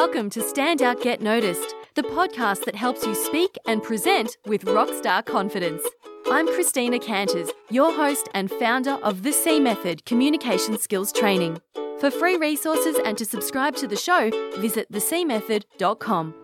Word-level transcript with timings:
Welcome 0.00 0.28
to 0.30 0.42
Stand 0.42 0.82
Out 0.82 1.00
Get 1.00 1.22
Noticed, 1.22 1.74
the 1.94 2.02
podcast 2.02 2.66
that 2.66 2.74
helps 2.74 3.06
you 3.06 3.14
speak 3.14 3.56
and 3.64 3.82
present 3.82 4.36
with 4.44 4.66
rockstar 4.66 5.24
confidence. 5.24 5.82
I'm 6.30 6.46
Christina 6.48 6.98
Canters, 6.98 7.48
your 7.70 7.90
host 7.90 8.28
and 8.34 8.50
founder 8.50 8.98
of 9.02 9.22
the 9.22 9.32
C 9.32 9.58
Method 9.58 10.04
Communication 10.04 10.76
Skills 10.78 11.12
Training. 11.12 11.62
For 11.98 12.10
free 12.10 12.36
resources 12.36 12.98
and 13.06 13.16
to 13.16 13.24
subscribe 13.24 13.74
to 13.76 13.88
the 13.88 13.96
show, 13.96 14.28
visit 14.60 14.92
thecmethod.com. 14.92 16.34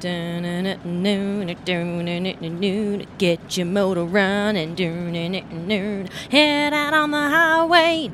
Get 0.00 0.86
your 3.56 3.66
motor 3.66 4.04
running. 4.04 4.76
Head 6.30 6.72
out 6.72 6.94
on 6.94 7.10
the 7.10 7.28
highway. 7.28 8.08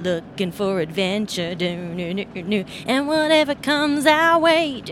Looking 0.00 0.52
for 0.52 0.80
adventure. 0.80 1.54
And 2.86 3.08
whatever 3.08 3.54
comes 3.54 4.06
our 4.06 4.38
way. 4.38 4.82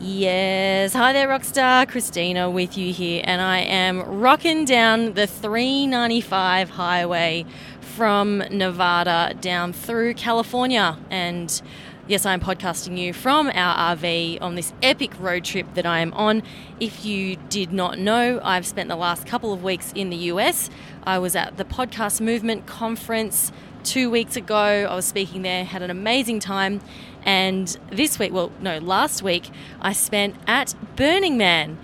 Yes, 0.00 0.92
hi 0.92 1.12
there, 1.12 1.28
Rockstar. 1.28 1.86
Christina 1.88 2.50
with 2.50 2.76
you 2.76 2.92
here, 2.92 3.22
and 3.24 3.40
I 3.40 3.60
am 3.60 4.02
rocking 4.02 4.64
down 4.64 5.14
the 5.14 5.28
395 5.28 6.70
highway 6.70 7.46
from 7.80 8.38
Nevada 8.50 9.34
down 9.40 9.72
through 9.72 10.14
California. 10.14 10.98
And 11.10 11.62
Yes, 12.06 12.26
I 12.26 12.34
am 12.34 12.40
podcasting 12.40 12.98
you 12.98 13.14
from 13.14 13.48
our 13.54 13.96
RV 13.96 14.42
on 14.42 14.56
this 14.56 14.74
epic 14.82 15.18
road 15.18 15.42
trip 15.42 15.72
that 15.72 15.86
I 15.86 16.00
am 16.00 16.12
on. 16.12 16.42
If 16.78 17.06
you 17.06 17.36
did 17.48 17.72
not 17.72 17.98
know, 17.98 18.42
I've 18.44 18.66
spent 18.66 18.90
the 18.90 18.96
last 18.96 19.26
couple 19.26 19.54
of 19.54 19.64
weeks 19.64 19.90
in 19.94 20.10
the 20.10 20.16
US. 20.16 20.68
I 21.04 21.18
was 21.18 21.34
at 21.34 21.56
the 21.56 21.64
Podcast 21.64 22.20
Movement 22.20 22.66
Conference 22.66 23.52
two 23.84 24.10
weeks 24.10 24.36
ago. 24.36 24.86
I 24.86 24.94
was 24.94 25.06
speaking 25.06 25.40
there, 25.40 25.64
had 25.64 25.80
an 25.80 25.88
amazing 25.88 26.40
time. 26.40 26.82
And 27.24 27.74
this 27.90 28.18
week, 28.18 28.34
well, 28.34 28.52
no, 28.60 28.76
last 28.80 29.22
week, 29.22 29.48
I 29.80 29.94
spent 29.94 30.36
at 30.46 30.74
Burning 30.96 31.38
Man. 31.38 31.78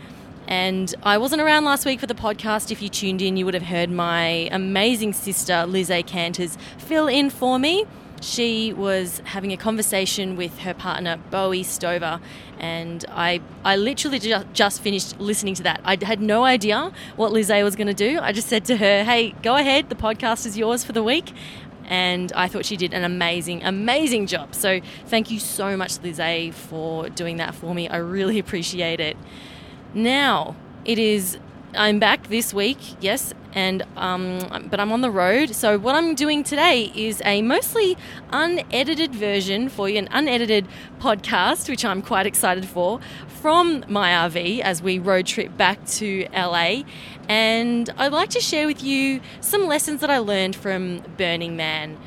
And 0.46 0.94
I 1.02 1.16
wasn't 1.16 1.40
around 1.40 1.64
last 1.64 1.86
week 1.86 1.98
for 1.98 2.06
the 2.06 2.14
podcast. 2.14 2.70
If 2.70 2.82
you 2.82 2.90
tuned 2.90 3.22
in, 3.22 3.38
you 3.38 3.46
would 3.46 3.54
have 3.54 3.62
heard 3.62 3.88
my 3.88 4.50
amazing 4.52 5.14
sister, 5.14 5.64
Liz 5.64 5.88
A. 5.88 6.02
Canters, 6.02 6.58
fill 6.76 7.08
in 7.08 7.30
for 7.30 7.58
me 7.58 7.86
she 8.20 8.72
was 8.72 9.22
having 9.24 9.52
a 9.52 9.56
conversation 9.56 10.36
with 10.36 10.58
her 10.60 10.74
partner 10.74 11.18
Bowie 11.30 11.62
Stover, 11.62 12.20
and 12.58 13.04
I 13.10 13.40
I 13.64 13.76
literally 13.76 14.18
just, 14.18 14.46
just 14.52 14.80
finished 14.82 15.18
listening 15.18 15.54
to 15.54 15.62
that. 15.64 15.80
I 15.84 15.96
had 16.02 16.20
no 16.20 16.44
idea 16.44 16.92
what 17.16 17.32
Lizzie 17.32 17.62
was 17.62 17.76
going 17.76 17.86
to 17.86 17.94
do. 17.94 18.18
I 18.20 18.32
just 18.32 18.48
said 18.48 18.64
to 18.66 18.76
her, 18.76 19.04
"Hey, 19.04 19.34
go 19.42 19.56
ahead. 19.56 19.88
The 19.88 19.94
podcast 19.94 20.46
is 20.46 20.56
yours 20.56 20.84
for 20.84 20.92
the 20.92 21.02
week." 21.02 21.32
And 21.86 22.32
I 22.34 22.46
thought 22.46 22.64
she 22.64 22.76
did 22.76 22.94
an 22.94 23.02
amazing, 23.02 23.64
amazing 23.64 24.28
job. 24.28 24.54
So 24.54 24.80
thank 25.06 25.28
you 25.28 25.40
so 25.40 25.76
much, 25.76 26.00
Lizzie, 26.00 26.52
for 26.52 27.08
doing 27.08 27.38
that 27.38 27.52
for 27.52 27.74
me. 27.74 27.88
I 27.88 27.96
really 27.96 28.38
appreciate 28.44 29.00
it. 29.00 29.16
Now, 29.92 30.54
it 30.84 31.00
is 31.00 31.38
I'm 31.74 32.00
back 32.00 32.26
this 32.26 32.52
week, 32.52 32.78
yes, 33.00 33.32
and 33.52 33.84
um, 33.96 34.66
but 34.70 34.80
I'm 34.80 34.90
on 34.90 35.02
the 35.02 35.10
road. 35.10 35.54
So 35.54 35.78
what 35.78 35.94
I'm 35.94 36.16
doing 36.16 36.42
today 36.42 36.90
is 36.96 37.22
a 37.24 37.42
mostly 37.42 37.96
unedited 38.30 39.14
version 39.14 39.68
for 39.68 39.88
you, 39.88 39.98
an 39.98 40.08
unedited 40.10 40.66
podcast, 40.98 41.68
which 41.68 41.84
I'm 41.84 42.02
quite 42.02 42.26
excited 42.26 42.64
for, 42.66 42.98
from 43.28 43.84
my 43.86 44.10
RV 44.28 44.60
as 44.60 44.82
we 44.82 44.98
road 44.98 45.26
trip 45.26 45.56
back 45.56 45.84
to 45.86 46.26
LA. 46.34 46.82
And 47.28 47.88
I'd 47.96 48.12
like 48.12 48.30
to 48.30 48.40
share 48.40 48.66
with 48.66 48.82
you 48.82 49.20
some 49.40 49.68
lessons 49.68 50.00
that 50.00 50.10
I 50.10 50.18
learned 50.18 50.56
from 50.56 51.04
Burning 51.16 51.56
Man, 51.56 51.98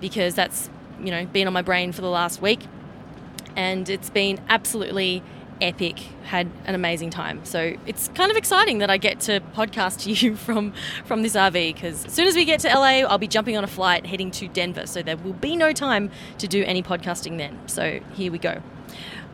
because 0.00 0.34
that's 0.34 0.70
you 1.00 1.10
know 1.10 1.26
been 1.26 1.48
on 1.48 1.52
my 1.52 1.62
brain 1.62 1.90
for 1.90 2.02
the 2.02 2.10
last 2.10 2.40
week, 2.40 2.60
and 3.56 3.88
it's 3.88 4.10
been 4.10 4.40
absolutely 4.48 5.24
epic. 5.60 5.98
Had 6.24 6.50
an 6.64 6.74
amazing 6.74 7.10
time. 7.10 7.44
So 7.44 7.74
it's 7.86 8.08
kind 8.08 8.30
of 8.30 8.36
exciting 8.36 8.78
that 8.78 8.90
I 8.90 8.96
get 8.96 9.20
to 9.20 9.40
podcast 9.54 10.02
to 10.02 10.12
you 10.26 10.36
from 10.36 10.72
from 11.04 11.22
this 11.22 11.34
RV 11.34 11.74
because 11.74 12.04
as 12.04 12.12
soon 12.12 12.26
as 12.26 12.34
we 12.34 12.44
get 12.44 12.60
to 12.60 12.68
LA, 12.68 13.06
I'll 13.06 13.18
be 13.18 13.28
jumping 13.28 13.56
on 13.56 13.64
a 13.64 13.68
flight 13.68 14.06
heading 14.06 14.30
to 14.32 14.48
Denver. 14.48 14.86
So 14.86 15.02
there 15.02 15.16
will 15.16 15.32
be 15.32 15.56
no 15.56 15.72
time 15.72 16.10
to 16.38 16.48
do 16.48 16.64
any 16.64 16.82
podcasting 16.82 17.38
then. 17.38 17.58
So 17.68 18.00
here 18.14 18.30
we 18.32 18.38
go. 18.38 18.62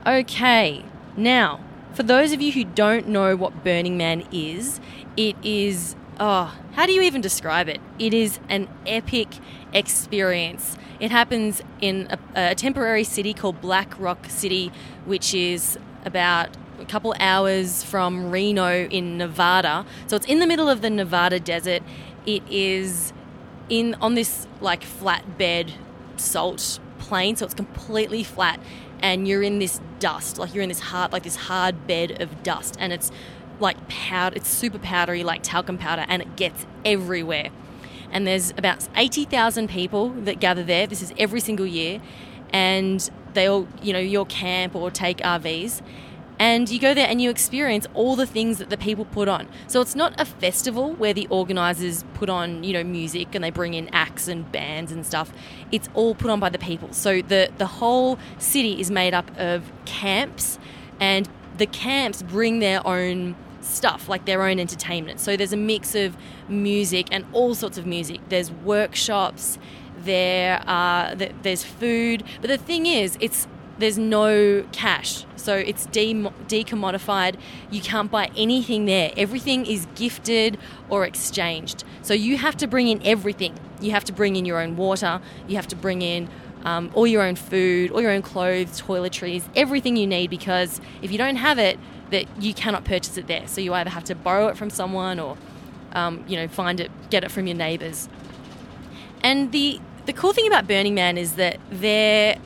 Okay, 0.06 0.84
now 1.16 1.60
for 1.94 2.02
those 2.02 2.32
of 2.32 2.42
you 2.42 2.52
who 2.52 2.64
don't 2.64 3.08
know 3.08 3.36
what 3.36 3.64
Burning 3.64 3.96
Man 3.96 4.26
is, 4.32 4.80
it 5.16 5.36
is 5.42 5.96
oh, 6.20 6.56
how 6.72 6.86
do 6.86 6.92
you 6.92 7.02
even 7.02 7.20
describe 7.20 7.68
it? 7.68 7.80
It 7.98 8.14
is 8.14 8.38
an 8.48 8.68
epic 8.86 9.28
experience. 9.72 10.76
It 11.00 11.10
happens 11.10 11.62
in 11.80 12.08
a, 12.10 12.50
a 12.50 12.54
temporary 12.54 13.04
city 13.04 13.34
called 13.34 13.60
Black 13.60 13.98
Rock 13.98 14.26
City, 14.28 14.70
which 15.04 15.34
is 15.34 15.78
about 16.04 16.50
a 16.80 16.84
couple 16.84 17.14
hours 17.20 17.82
from 17.82 18.30
Reno 18.30 18.86
in 18.86 19.16
Nevada. 19.16 19.86
So 20.06 20.16
it's 20.16 20.26
in 20.26 20.38
the 20.38 20.46
middle 20.46 20.68
of 20.68 20.82
the 20.82 20.90
Nevada 20.90 21.40
desert. 21.40 21.82
It 22.26 22.42
is 22.50 23.12
in 23.68 23.94
on 24.00 24.14
this 24.14 24.46
like 24.60 24.82
flatbed 24.82 25.72
salt 26.16 26.78
plain, 26.98 27.36
so 27.36 27.44
it's 27.44 27.54
completely 27.54 28.24
flat, 28.24 28.60
and 29.00 29.28
you're 29.28 29.42
in 29.42 29.58
this 29.58 29.80
dust, 29.98 30.38
like 30.38 30.54
you're 30.54 30.62
in 30.62 30.68
this 30.68 30.80
hard, 30.80 31.12
like 31.12 31.22
this 31.22 31.36
hard 31.36 31.86
bed 31.86 32.20
of 32.22 32.42
dust, 32.42 32.76
and 32.78 32.92
it's 32.92 33.10
like 33.60 33.88
powder. 33.88 34.36
It's 34.36 34.48
super 34.48 34.78
powdery, 34.78 35.22
like 35.22 35.42
talcum 35.42 35.78
powder, 35.78 36.04
and 36.08 36.22
it 36.22 36.36
gets 36.36 36.66
everywhere. 36.84 37.50
And 38.10 38.26
there's 38.26 38.50
about 38.52 38.88
eighty 38.96 39.24
thousand 39.24 39.68
people 39.68 40.10
that 40.10 40.40
gather 40.40 40.62
there. 40.62 40.86
This 40.86 41.02
is 41.02 41.12
every 41.18 41.40
single 41.40 41.66
year, 41.66 42.00
and 42.52 43.10
they 43.34 43.46
all, 43.46 43.66
you 43.82 43.92
know, 43.92 43.98
your 43.98 44.26
camp 44.26 44.74
or 44.74 44.90
take 44.90 45.18
RVs. 45.18 45.82
And 46.38 46.68
you 46.68 46.80
go 46.80 46.94
there 46.94 47.06
and 47.08 47.22
you 47.22 47.30
experience 47.30 47.86
all 47.94 48.16
the 48.16 48.26
things 48.26 48.58
that 48.58 48.68
the 48.68 48.76
people 48.76 49.04
put 49.04 49.28
on. 49.28 49.48
So 49.68 49.80
it's 49.80 49.94
not 49.94 50.20
a 50.20 50.24
festival 50.24 50.92
where 50.94 51.14
the 51.14 51.28
organisers 51.28 52.04
put 52.14 52.28
on, 52.28 52.64
you 52.64 52.72
know, 52.72 52.82
music 52.82 53.34
and 53.36 53.44
they 53.44 53.50
bring 53.50 53.74
in 53.74 53.88
acts 53.94 54.26
and 54.26 54.50
bands 54.50 54.90
and 54.90 55.06
stuff. 55.06 55.32
It's 55.70 55.88
all 55.94 56.14
put 56.14 56.30
on 56.30 56.40
by 56.40 56.50
the 56.50 56.58
people. 56.58 56.92
So 56.92 57.22
the, 57.22 57.50
the 57.58 57.66
whole 57.66 58.18
city 58.38 58.80
is 58.80 58.90
made 58.90 59.14
up 59.14 59.30
of 59.38 59.70
camps 59.84 60.58
and 60.98 61.28
the 61.56 61.66
camps 61.66 62.22
bring 62.22 62.58
their 62.58 62.84
own 62.84 63.36
stuff, 63.60 64.08
like 64.08 64.24
their 64.24 64.42
own 64.42 64.58
entertainment. 64.58 65.20
So 65.20 65.36
there's 65.36 65.52
a 65.52 65.56
mix 65.56 65.94
of 65.94 66.16
music 66.48 67.08
and 67.10 67.24
all 67.32 67.54
sorts 67.54 67.78
of 67.78 67.86
music. 67.86 68.20
There's 68.28 68.50
workshops, 68.50 69.58
there 70.04 70.62
are 70.66 71.14
there's 71.14 71.64
food, 71.64 72.24
but 72.40 72.48
the 72.48 72.58
thing 72.58 72.86
is, 72.86 73.16
it's 73.20 73.46
there's 73.78 73.98
no 73.98 74.64
cash, 74.70 75.24
so 75.36 75.56
it's 75.56 75.86
de- 75.86 76.14
decommodified. 76.14 77.36
You 77.70 77.80
can't 77.80 78.10
buy 78.10 78.30
anything 78.36 78.84
there. 78.84 79.12
Everything 79.16 79.66
is 79.66 79.86
gifted 79.96 80.58
or 80.88 81.04
exchanged. 81.04 81.82
So 82.02 82.14
you 82.14 82.38
have 82.38 82.56
to 82.58 82.66
bring 82.66 82.88
in 82.88 83.04
everything. 83.04 83.58
You 83.80 83.90
have 83.90 84.04
to 84.04 84.12
bring 84.12 84.36
in 84.36 84.44
your 84.44 84.60
own 84.60 84.76
water. 84.76 85.20
You 85.48 85.56
have 85.56 85.66
to 85.68 85.76
bring 85.76 86.02
in 86.02 86.28
um, 86.64 86.90
all 86.94 87.06
your 87.06 87.22
own 87.22 87.34
food, 87.34 87.90
all 87.90 88.00
your 88.00 88.12
own 88.12 88.22
clothes, 88.22 88.80
toiletries, 88.80 89.42
everything 89.56 89.96
you 89.96 90.06
need. 90.06 90.30
Because 90.30 90.80
if 91.02 91.10
you 91.10 91.18
don't 91.18 91.36
have 91.36 91.58
it, 91.58 91.78
that 92.10 92.26
you 92.40 92.54
cannot 92.54 92.84
purchase 92.84 93.16
it 93.16 93.26
there. 93.26 93.46
So 93.48 93.60
you 93.60 93.74
either 93.74 93.90
have 93.90 94.04
to 94.04 94.14
borrow 94.14 94.48
it 94.48 94.56
from 94.56 94.70
someone 94.70 95.18
or 95.18 95.36
um, 95.92 96.24
you 96.28 96.36
know 96.36 96.46
find 96.46 96.78
it, 96.80 96.90
get 97.10 97.24
it 97.24 97.30
from 97.30 97.46
your 97.46 97.56
neighbors. 97.56 98.08
And 99.22 99.52
the 99.52 99.80
the 100.06 100.12
cool 100.12 100.32
thing 100.32 100.46
about 100.46 100.66
Burning 100.66 100.94
Man 100.94 101.18
is 101.18 101.34
that 101.34 101.58
there 101.70 102.36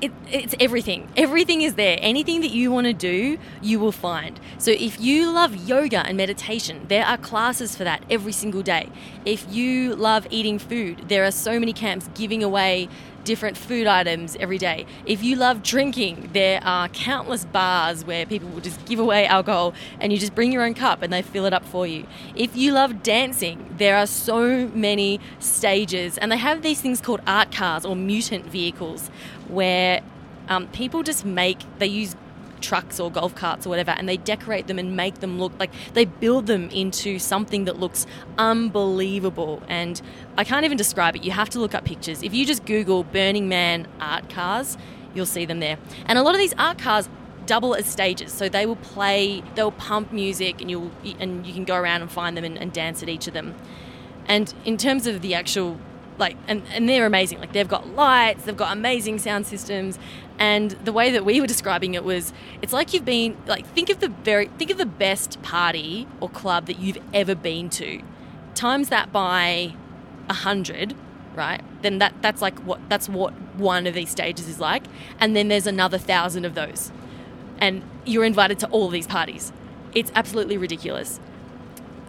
it, 0.00 0.12
it's 0.30 0.54
everything. 0.60 1.08
Everything 1.16 1.62
is 1.62 1.74
there. 1.74 1.98
Anything 2.00 2.42
that 2.42 2.50
you 2.50 2.70
want 2.70 2.86
to 2.86 2.92
do, 2.92 3.38
you 3.62 3.80
will 3.80 3.92
find. 3.92 4.38
So 4.58 4.70
if 4.70 5.00
you 5.00 5.30
love 5.30 5.56
yoga 5.68 6.06
and 6.06 6.16
meditation, 6.16 6.84
there 6.88 7.04
are 7.06 7.16
classes 7.16 7.74
for 7.74 7.84
that 7.84 8.04
every 8.10 8.32
single 8.32 8.62
day. 8.62 8.90
If 9.24 9.50
you 9.50 9.94
love 9.94 10.26
eating 10.30 10.58
food, 10.58 11.08
there 11.08 11.24
are 11.24 11.30
so 11.30 11.58
many 11.58 11.72
camps 11.72 12.10
giving 12.14 12.42
away 12.42 12.88
different 13.26 13.56
food 13.56 13.86
items 13.86 14.36
every 14.36 14.56
day. 14.56 14.86
If 15.04 15.22
you 15.22 15.36
love 15.36 15.62
drinking, 15.62 16.30
there 16.32 16.60
are 16.62 16.88
countless 16.88 17.44
bars 17.44 18.04
where 18.04 18.24
people 18.24 18.48
will 18.48 18.60
just 18.60 18.82
give 18.86 18.98
away 18.98 19.26
alcohol 19.26 19.74
and 20.00 20.12
you 20.12 20.18
just 20.18 20.34
bring 20.34 20.52
your 20.52 20.62
own 20.62 20.74
cup 20.74 21.02
and 21.02 21.12
they 21.12 21.20
fill 21.20 21.44
it 21.44 21.52
up 21.52 21.64
for 21.64 21.86
you. 21.86 22.06
If 22.34 22.56
you 22.56 22.72
love 22.72 23.02
dancing, 23.02 23.74
there 23.76 23.96
are 23.96 24.06
so 24.06 24.68
many 24.68 25.20
stages 25.40 26.16
and 26.16 26.30
they 26.30 26.38
have 26.38 26.62
these 26.62 26.80
things 26.80 27.00
called 27.00 27.20
art 27.26 27.52
cars 27.52 27.84
or 27.84 27.96
mutant 27.96 28.46
vehicles 28.46 29.08
where 29.48 30.00
um, 30.48 30.68
people 30.68 31.02
just 31.02 31.24
make, 31.24 31.58
they 31.78 31.88
use 31.88 32.14
trucks 32.60 32.98
or 32.98 33.10
golf 33.10 33.34
carts 33.34 33.66
or 33.66 33.70
whatever 33.70 33.92
and 33.92 34.08
they 34.08 34.16
decorate 34.16 34.66
them 34.66 34.78
and 34.78 34.96
make 34.96 35.20
them 35.20 35.38
look 35.38 35.52
like 35.58 35.70
they 35.94 36.04
build 36.04 36.46
them 36.46 36.68
into 36.70 37.18
something 37.18 37.64
that 37.64 37.78
looks 37.78 38.06
unbelievable. 38.38 39.62
And 39.68 40.00
I 40.36 40.44
can't 40.44 40.64
even 40.64 40.76
describe 40.76 41.16
it. 41.16 41.24
You 41.24 41.32
have 41.32 41.50
to 41.50 41.58
look 41.58 41.74
up 41.74 41.84
pictures. 41.84 42.22
If 42.22 42.34
you 42.34 42.46
just 42.46 42.64
google 42.64 43.04
Burning 43.04 43.48
Man 43.48 43.86
art 44.00 44.28
cars 44.28 44.76
you'll 45.14 45.26
see 45.26 45.46
them 45.46 45.60
there. 45.60 45.78
And 46.04 46.18
a 46.18 46.22
lot 46.22 46.34
of 46.34 46.38
these 46.38 46.54
art 46.58 46.78
cars 46.78 47.08
double 47.46 47.74
as 47.74 47.86
stages. 47.86 48.32
So 48.32 48.48
they 48.48 48.66
will 48.66 48.76
play 48.76 49.42
they'll 49.54 49.72
pump 49.72 50.12
music 50.12 50.60
and 50.60 50.70
you'll 50.70 50.90
and 51.18 51.46
you 51.46 51.54
can 51.54 51.64
go 51.64 51.76
around 51.76 52.02
and 52.02 52.10
find 52.10 52.36
them 52.36 52.44
and, 52.44 52.58
and 52.58 52.72
dance 52.72 53.02
at 53.02 53.08
each 53.08 53.26
of 53.26 53.34
them. 53.34 53.54
And 54.26 54.52
in 54.64 54.76
terms 54.76 55.06
of 55.06 55.22
the 55.22 55.34
actual 55.34 55.78
like 56.18 56.36
and, 56.48 56.62
and 56.70 56.88
they're 56.88 57.06
amazing. 57.06 57.40
Like 57.40 57.52
they've 57.52 57.68
got 57.68 57.94
lights 57.94 58.44
they've 58.44 58.56
got 58.56 58.76
amazing 58.76 59.18
sound 59.18 59.46
systems 59.46 59.98
and 60.38 60.72
the 60.84 60.92
way 60.92 61.10
that 61.10 61.24
we 61.24 61.40
were 61.40 61.46
describing 61.46 61.94
it 61.94 62.04
was 62.04 62.32
it's 62.62 62.72
like 62.72 62.92
you've 62.92 63.04
been 63.04 63.36
like 63.46 63.66
think 63.68 63.90
of 63.90 64.00
the 64.00 64.08
very 64.08 64.46
think 64.58 64.70
of 64.70 64.78
the 64.78 64.86
best 64.86 65.40
party 65.42 66.06
or 66.20 66.28
club 66.28 66.66
that 66.66 66.78
you've 66.78 66.98
ever 67.14 67.34
been 67.34 67.70
to 67.70 68.00
times 68.54 68.88
that 68.88 69.12
by 69.12 69.74
a 70.28 70.34
hundred 70.34 70.94
right 71.34 71.62
then 71.82 71.98
that 71.98 72.14
that's 72.20 72.42
like 72.42 72.58
what 72.60 72.80
that's 72.88 73.08
what 73.08 73.32
one 73.56 73.86
of 73.86 73.94
these 73.94 74.10
stages 74.10 74.48
is 74.48 74.60
like 74.60 74.84
and 75.20 75.34
then 75.34 75.48
there's 75.48 75.66
another 75.66 75.98
thousand 75.98 76.44
of 76.44 76.54
those 76.54 76.90
and 77.58 77.82
you're 78.04 78.24
invited 78.24 78.58
to 78.58 78.68
all 78.68 78.88
these 78.88 79.06
parties 79.06 79.52
it's 79.94 80.12
absolutely 80.14 80.56
ridiculous 80.56 81.20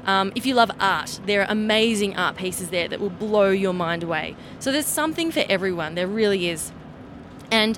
um, 0.07 0.31
if 0.35 0.45
you 0.45 0.53
love 0.55 0.71
art, 0.79 1.19
there 1.25 1.41
are 1.41 1.47
amazing 1.51 2.15
art 2.15 2.37
pieces 2.37 2.69
there 2.69 2.87
that 2.87 3.01
will 3.01 3.09
blow 3.09 3.49
your 3.49 3.73
mind 3.73 4.03
away. 4.03 4.37
So 4.57 4.71
there's 4.71 4.85
something 4.85 5.31
for 5.31 5.43
everyone. 5.49 5.95
There 5.95 6.07
really 6.07 6.47
is. 6.47 6.71
And 7.51 7.77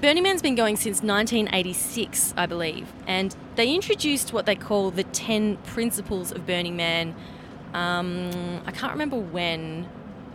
Burning 0.00 0.22
Man's 0.22 0.40
been 0.40 0.54
going 0.54 0.76
since 0.76 1.02
1986, 1.02 2.32
I 2.34 2.46
believe, 2.46 2.90
and 3.06 3.36
they 3.56 3.74
introduced 3.74 4.32
what 4.32 4.46
they 4.46 4.54
call 4.54 4.90
the 4.90 5.04
10 5.04 5.58
principles 5.58 6.32
of 6.32 6.46
Burning 6.46 6.74
Man. 6.74 7.14
Um, 7.74 8.62
I 8.64 8.72
can't 8.72 8.92
remember 8.92 9.18
when. 9.18 9.86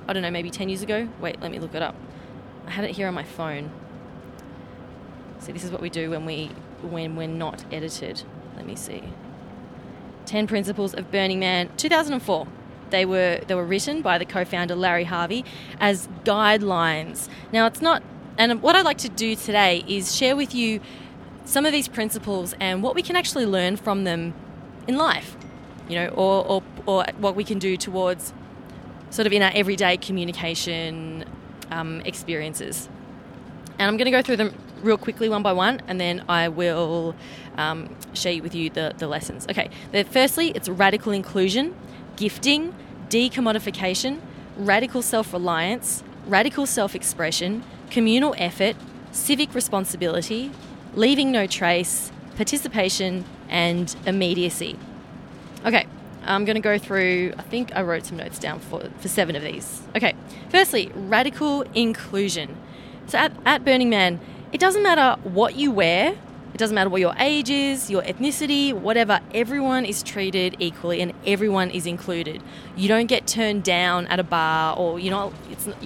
I 0.07 0.13
don't 0.13 0.21
know, 0.21 0.29
maybe 0.29 0.51
10 0.51 0.69
years 0.69 0.83
ago? 0.83 1.09
Wait, 1.19 1.41
let 1.41 1.49
me 1.49 1.57
look 1.57 1.73
it 1.73 1.81
up. 1.81 1.95
I 2.67 2.69
had 2.69 2.85
it 2.85 2.91
here 2.91 3.07
on 3.07 3.15
my 3.15 3.23
phone. 3.23 3.71
See, 5.39 5.51
this 5.51 5.63
is 5.63 5.71
what 5.71 5.81
we 5.81 5.89
do 5.89 6.11
when 6.11 6.25
we 6.25 6.51
when 6.83 7.15
we're 7.15 7.27
not 7.27 7.65
edited. 7.71 8.21
Let 8.55 8.67
me 8.67 8.75
see. 8.75 9.01
10 10.27 10.45
Principles 10.45 10.93
of 10.93 11.09
Burning 11.09 11.39
Man, 11.39 11.71
2004. 11.77 12.47
They 12.91 13.03
were 13.03 13.41
they 13.47 13.55
were 13.55 13.65
written 13.65 14.03
by 14.03 14.19
the 14.19 14.25
co-founder 14.25 14.75
Larry 14.75 15.05
Harvey 15.05 15.43
as 15.79 16.07
guidelines. 16.23 17.29
Now 17.51 17.65
it's 17.65 17.81
not 17.81 18.03
and 18.37 18.61
what 18.61 18.75
I'd 18.75 18.85
like 18.85 18.97
to 18.99 19.09
do 19.09 19.35
today 19.35 19.83
is 19.87 20.15
share 20.15 20.35
with 20.35 20.53
you 20.53 20.79
some 21.45 21.65
of 21.65 21.71
these 21.71 21.87
principles 21.87 22.55
and 22.59 22.81
what 22.81 22.95
we 22.95 23.01
can 23.01 23.15
actually 23.15 23.45
learn 23.45 23.77
from 23.77 24.03
them 24.03 24.33
in 24.87 24.97
life. 24.97 25.35
You 25.87 25.95
know, 25.95 26.07
or 26.09 26.45
or, 26.45 26.63
or 26.85 27.05
what 27.17 27.35
we 27.35 27.43
can 27.43 27.59
do 27.59 27.77
towards 27.77 28.33
sort 29.11 29.27
of 29.27 29.33
in 29.33 29.41
our 29.41 29.51
everyday 29.53 29.97
communication 29.97 31.25
um, 31.71 32.01
experiences. 32.01 32.89
And 33.77 33.87
I'm 33.87 33.97
going 33.97 34.05
to 34.05 34.11
go 34.11 34.21
through 34.21 34.37
them 34.37 34.53
real 34.81 34.97
quickly 34.97 35.29
one 35.29 35.43
by 35.43 35.53
one, 35.53 35.81
and 35.87 35.99
then 35.99 36.23
I 36.29 36.47
will 36.47 37.15
um, 37.57 37.95
share 38.13 38.41
with 38.41 38.55
you 38.55 38.69
the, 38.69 38.93
the 38.97 39.07
lessons. 39.07 39.45
Okay, 39.49 39.69
firstly, 40.11 40.51
it's 40.51 40.69
radical 40.69 41.11
inclusion, 41.11 41.75
gifting, 42.15 42.73
decommodification, 43.09 44.19
radical 44.57 45.01
self 45.01 45.33
reliance, 45.33 46.03
radical 46.27 46.65
self 46.65 46.95
expression, 46.95 47.63
communal 47.95 48.35
effort, 48.37 48.75
civic 49.13 49.55
responsibility, 49.55 50.51
leaving 50.95 51.31
no 51.31 51.47
trace, 51.47 52.11
participation, 52.35 53.23
and 53.47 53.95
immediacy. 54.05 54.77
Okay, 55.65 55.87
I'm 56.25 56.43
going 56.43 56.55
to 56.55 56.61
go 56.61 56.77
through, 56.77 57.33
I 57.37 57.41
think 57.43 57.73
I 57.73 57.83
wrote 57.83 58.05
some 58.05 58.17
notes 58.17 58.37
down 58.37 58.59
for, 58.59 58.89
for 58.99 59.07
seven 59.07 59.33
of 59.37 59.43
these. 59.43 59.81
Okay, 59.95 60.13
firstly, 60.49 60.91
radical 60.93 61.61
inclusion. 61.73 62.57
So 63.07 63.17
at, 63.17 63.31
at 63.45 63.63
Burning 63.63 63.89
Man, 63.89 64.19
it 64.51 64.59
doesn't 64.59 64.83
matter 64.83 65.17
what 65.23 65.55
you 65.55 65.71
wear, 65.71 66.17
it 66.55 66.57
doesn't 66.57 66.73
matter 66.73 66.89
what 66.89 67.01
your 67.01 67.13
age 67.19 67.49
is, 67.49 67.91
your 67.91 68.01
ethnicity, 68.03 68.71
whatever, 68.71 69.19
everyone 69.33 69.83
is 69.83 70.01
treated 70.01 70.55
equally 70.57 71.01
and 71.01 71.11
everyone 71.27 71.69
is 71.69 71.85
included. 71.85 72.41
You 72.77 72.87
don't 72.87 73.07
get 73.07 73.27
turned 73.27 73.65
down 73.65 74.07
at 74.07 74.21
a 74.21 74.23
bar 74.23 74.73
or 74.77 74.97
you 74.97 75.11
know 75.11 75.33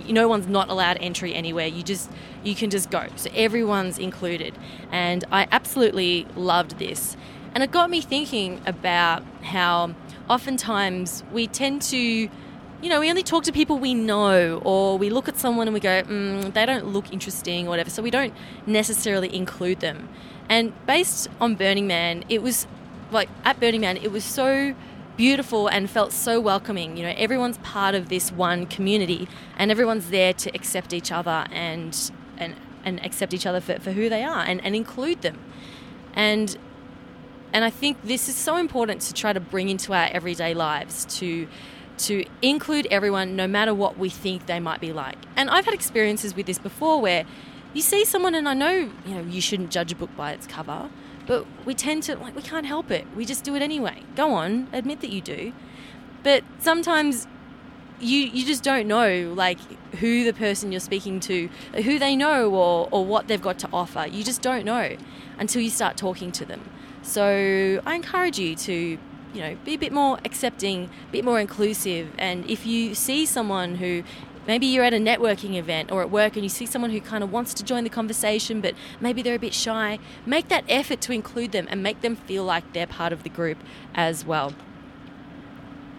no 0.07 0.27
one's 0.27 0.45
not 0.45 0.69
allowed 0.69 0.99
entry 1.01 1.33
anywhere. 1.33 1.65
You 1.65 1.81
just 1.81 2.11
you 2.43 2.53
can 2.53 2.69
just 2.69 2.91
go. 2.91 3.07
So 3.15 3.31
everyone's 3.33 3.97
included. 3.97 4.53
And 4.91 5.25
I 5.31 5.47
absolutely 5.51 6.27
loved 6.35 6.77
this. 6.77 7.17
And 7.55 7.63
it 7.63 7.71
got 7.71 7.89
me 7.89 7.99
thinking 7.99 8.61
about 8.67 9.23
how 9.41 9.95
oftentimes 10.29 11.23
we 11.33 11.47
tend 11.47 11.81
to 11.81 12.29
you 12.81 12.87
know, 12.87 12.99
we 12.99 13.09
only 13.09 13.23
talk 13.23 13.43
to 13.43 13.51
people 13.51 13.77
we 13.77 13.93
know, 13.93 14.61
or 14.63 14.97
we 14.97 15.09
look 15.09 15.27
at 15.27 15.37
someone 15.37 15.67
and 15.67 15.73
we 15.73 15.81
go, 15.81 16.01
mm, 16.03 16.53
they 16.53 16.65
don't 16.65 16.85
look 16.85 17.11
interesting, 17.11 17.67
or 17.67 17.71
whatever. 17.71 17.89
So 17.89 18.01
we 18.01 18.09
don't 18.09 18.33
necessarily 18.65 19.35
include 19.35 19.81
them. 19.81 20.07
And 20.49 20.73
based 20.85 21.29
on 21.39 21.55
Burning 21.55 21.87
Man, 21.87 22.25
it 22.27 22.41
was 22.41 22.67
like 23.11 23.29
at 23.45 23.59
Burning 23.59 23.81
Man, 23.81 23.97
it 23.97 24.11
was 24.11 24.25
so 24.25 24.75
beautiful 25.15 25.67
and 25.67 25.89
felt 25.89 26.11
so 26.11 26.39
welcoming. 26.39 26.97
You 26.97 27.03
know, 27.03 27.13
everyone's 27.17 27.57
part 27.59 27.93
of 27.93 28.09
this 28.09 28.31
one 28.31 28.65
community, 28.65 29.27
and 29.57 29.69
everyone's 29.69 30.09
there 30.09 30.33
to 30.33 30.49
accept 30.55 30.93
each 30.93 31.11
other 31.11 31.45
and 31.51 32.11
and 32.37 32.55
and 32.83 33.05
accept 33.05 33.33
each 33.33 33.45
other 33.45 33.61
for, 33.61 33.79
for 33.79 33.91
who 33.91 34.09
they 34.09 34.23
are 34.23 34.41
and, 34.43 34.63
and 34.63 34.75
include 34.75 35.21
them. 35.21 35.37
And 36.13 36.57
and 37.51 37.65
I 37.65 37.69
think 37.69 38.01
this 38.03 38.29
is 38.29 38.35
so 38.35 38.57
important 38.57 39.01
to 39.01 39.13
try 39.13 39.33
to 39.33 39.39
bring 39.39 39.69
into 39.69 39.93
our 39.93 40.07
everyday 40.11 40.53
lives 40.53 41.05
to 41.19 41.47
to 41.99 42.23
include 42.41 42.87
everyone 42.89 43.35
no 43.35 43.45
matter 43.45 43.73
what 43.73 43.97
we 43.97 44.09
think 44.09 44.45
they 44.45 44.59
might 44.59 44.79
be 44.79 44.93
like. 44.93 45.17
And 45.35 45.49
I've 45.49 45.65
had 45.65 45.73
experiences 45.73 46.33
with 46.33 46.45
this 46.45 46.57
before 46.57 47.01
where 47.01 47.25
you 47.73 47.81
see 47.81 48.05
someone 48.05 48.35
and 48.35 48.47
I 48.47 48.53
know, 48.53 48.91
you 49.05 49.15
know, 49.15 49.21
you 49.21 49.41
shouldn't 49.41 49.71
judge 49.71 49.91
a 49.91 49.95
book 49.95 50.15
by 50.15 50.31
its 50.31 50.47
cover, 50.47 50.89
but 51.27 51.45
we 51.65 51.73
tend 51.73 52.03
to 52.03 52.17
like 52.17 52.35
we 52.35 52.41
can't 52.41 52.65
help 52.65 52.89
it. 52.91 53.05
We 53.15 53.25
just 53.25 53.43
do 53.43 53.55
it 53.55 53.61
anyway. 53.61 54.03
Go 54.15 54.33
on, 54.33 54.67
admit 54.73 55.01
that 55.01 55.11
you 55.11 55.21
do. 55.21 55.53
But 56.23 56.43
sometimes 56.59 57.27
you 57.99 58.19
you 58.19 58.45
just 58.45 58.63
don't 58.63 58.87
know 58.87 59.33
like 59.35 59.59
who 59.95 60.23
the 60.23 60.33
person 60.33 60.71
you're 60.71 60.79
speaking 60.79 61.19
to, 61.21 61.49
who 61.83 61.99
they 61.99 62.15
know 62.15 62.51
or 62.51 62.89
or 62.91 63.05
what 63.05 63.27
they've 63.27 63.41
got 63.41 63.59
to 63.59 63.69
offer. 63.71 64.07
You 64.07 64.23
just 64.23 64.41
don't 64.41 64.65
know 64.65 64.97
until 65.37 65.61
you 65.61 65.69
start 65.69 65.97
talking 65.97 66.31
to 66.33 66.45
them. 66.45 66.61
So 67.01 67.81
I 67.85 67.95
encourage 67.95 68.39
you 68.39 68.55
to 68.55 68.97
you 69.33 69.41
know, 69.41 69.55
be 69.63 69.75
a 69.75 69.77
bit 69.77 69.91
more 69.91 70.17
accepting, 70.25 70.85
a 70.85 71.11
bit 71.11 71.23
more 71.23 71.39
inclusive. 71.39 72.09
And 72.17 72.49
if 72.49 72.65
you 72.65 72.95
see 72.95 73.25
someone 73.25 73.75
who 73.75 74.03
maybe 74.49 74.65
you're 74.65 74.83
at 74.83 74.95
a 74.95 74.97
networking 74.97 75.53
event 75.53 75.91
or 75.91 76.01
at 76.01 76.09
work 76.09 76.35
and 76.35 76.43
you 76.43 76.49
see 76.49 76.65
someone 76.65 76.89
who 76.89 76.99
kind 76.99 77.23
of 77.23 77.31
wants 77.31 77.53
to 77.53 77.63
join 77.63 77.83
the 77.83 77.89
conversation, 77.89 78.61
but 78.61 78.73
maybe 78.99 79.21
they're 79.21 79.35
a 79.35 79.45
bit 79.47 79.53
shy, 79.53 79.99
make 80.25 80.47
that 80.47 80.63
effort 80.67 80.99
to 81.01 81.11
include 81.11 81.51
them 81.51 81.67
and 81.69 81.83
make 81.83 82.01
them 82.01 82.15
feel 82.15 82.43
like 82.43 82.73
they're 82.73 82.87
part 82.87 83.13
of 83.13 83.21
the 83.21 83.29
group 83.29 83.59
as 83.93 84.25
well. 84.25 84.55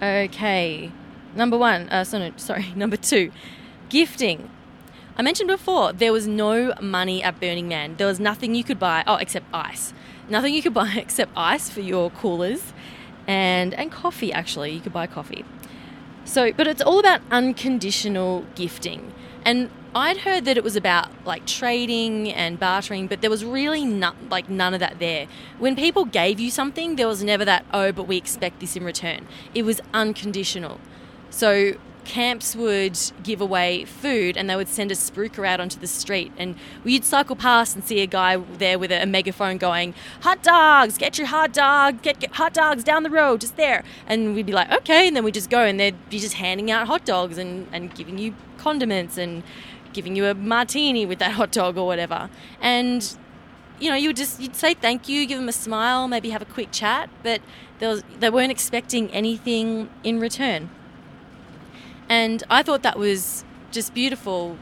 Okay, 0.02 0.90
number 1.36 1.56
one, 1.56 1.88
uh, 1.90 2.02
sorry, 2.02 2.32
sorry, 2.38 2.72
number 2.74 2.96
two, 2.96 3.30
gifting. 3.88 4.50
I 5.16 5.22
mentioned 5.22 5.46
before 5.46 5.92
there 5.92 6.12
was 6.12 6.26
no 6.26 6.74
money 6.80 7.22
at 7.22 7.38
Burning 7.38 7.68
Man. 7.68 7.94
There 7.98 8.08
was 8.08 8.18
nothing 8.18 8.56
you 8.56 8.64
could 8.64 8.80
buy, 8.80 9.04
oh, 9.06 9.14
except 9.14 9.46
ice. 9.54 9.94
Nothing 10.28 10.54
you 10.54 10.62
could 10.62 10.74
buy 10.82 10.94
except 10.96 11.30
ice 11.36 11.70
for 11.70 11.82
your 11.82 12.10
coolers 12.10 12.72
and 13.30 13.74
and 13.74 13.92
coffee 13.92 14.32
actually 14.32 14.72
you 14.72 14.80
could 14.80 14.92
buy 14.92 15.06
coffee 15.06 15.44
so 16.30 16.52
but 16.52 16.66
it's 16.66 16.82
all 16.82 17.00
about 17.00 17.20
unconditional 17.30 18.46
gifting 18.54 19.12
and 19.44 19.70
I'd 19.94 20.18
heard 20.18 20.44
that 20.44 20.56
it 20.56 20.62
was 20.62 20.76
about 20.76 21.08
like 21.26 21.46
trading 21.46 22.30
and 22.30 22.60
bartering, 22.60 23.08
but 23.08 23.22
there 23.22 23.30
was 23.30 23.44
really 23.44 23.84
not 23.84 24.14
like 24.30 24.48
none 24.48 24.72
of 24.72 24.78
that 24.78 25.00
there. 25.00 25.26
When 25.58 25.74
people 25.74 26.04
gave 26.04 26.38
you 26.38 26.48
something, 26.48 26.94
there 26.94 27.08
was 27.08 27.24
never 27.24 27.44
that, 27.44 27.64
oh, 27.72 27.90
but 27.90 28.04
we 28.04 28.16
expect 28.16 28.60
this 28.60 28.76
in 28.76 28.84
return. 28.84 29.26
It 29.52 29.64
was 29.64 29.80
unconditional. 29.92 30.78
So 31.30 31.72
camps 32.04 32.56
would 32.56 32.98
give 33.22 33.40
away 33.40 33.84
food 33.84 34.36
and 34.36 34.48
they 34.48 34.56
would 34.56 34.68
send 34.68 34.90
a 34.90 34.94
spruiker 34.94 35.46
out 35.46 35.60
onto 35.60 35.78
the 35.78 35.86
street. 35.86 36.32
And 36.36 36.56
you'd 36.84 37.04
cycle 37.04 37.36
past 37.36 37.74
and 37.74 37.84
see 37.84 38.00
a 38.00 38.06
guy 38.06 38.36
there 38.36 38.78
with 38.78 38.90
a, 38.90 39.02
a 39.02 39.06
megaphone 39.06 39.58
going 39.58 39.94
hot 40.20 40.42
dogs 40.42 40.98
get 40.98 41.18
your 41.18 41.26
hot 41.28 41.52
dog 41.52 42.02
get, 42.02 42.20
get, 42.20 42.34
hot 42.34 42.54
dogs 42.54 42.84
down 42.84 43.02
the 43.02 43.10
road 43.10 43.40
just 43.40 43.56
there. 43.56 43.84
And 44.06 44.34
we'd 44.34 44.46
be 44.46 44.52
like 44.52 44.70
okay 44.70 45.06
and 45.06 45.16
then 45.16 45.24
we'd 45.24 45.34
just 45.34 45.50
go 45.50 45.64
and 45.64 45.78
they'd 45.78 46.10
be 46.10 46.18
just 46.18 46.34
handing 46.34 46.70
out 46.70 46.86
hot 46.86 47.04
dogs 47.04 47.38
and, 47.38 47.66
and 47.72 47.94
giving 47.94 48.18
you 48.18 48.34
condiments 48.58 49.16
and 49.16 49.42
giving 49.92 50.16
you 50.16 50.26
a 50.26 50.34
martini 50.34 51.06
with 51.06 51.18
that 51.18 51.32
hot 51.32 51.52
dog 51.52 51.76
or 51.76 51.86
whatever. 51.86 52.30
And 52.60 53.16
you 53.80 53.88
know, 53.88 53.96
you 53.96 54.10
would 54.10 54.16
just 54.16 54.40
you'd 54.40 54.56
say 54.56 54.74
thank 54.74 55.08
you, 55.08 55.26
give 55.26 55.38
them 55.38 55.48
a 55.48 55.52
smile, 55.52 56.06
maybe 56.06 56.30
have 56.30 56.42
a 56.42 56.46
quick 56.46 56.70
chat, 56.70 57.08
but 57.22 57.40
there 57.78 57.88
was, 57.88 58.04
they 58.18 58.30
weren't 58.30 58.52
expecting 58.52 59.10
anything 59.10 59.88
in 60.04 60.20
return. 60.20 60.70
And 62.10 62.42
I 62.50 62.64
thought 62.64 62.82
that 62.82 62.98
was 62.98 63.44
just 63.70 63.94
beautiful. 63.94 64.58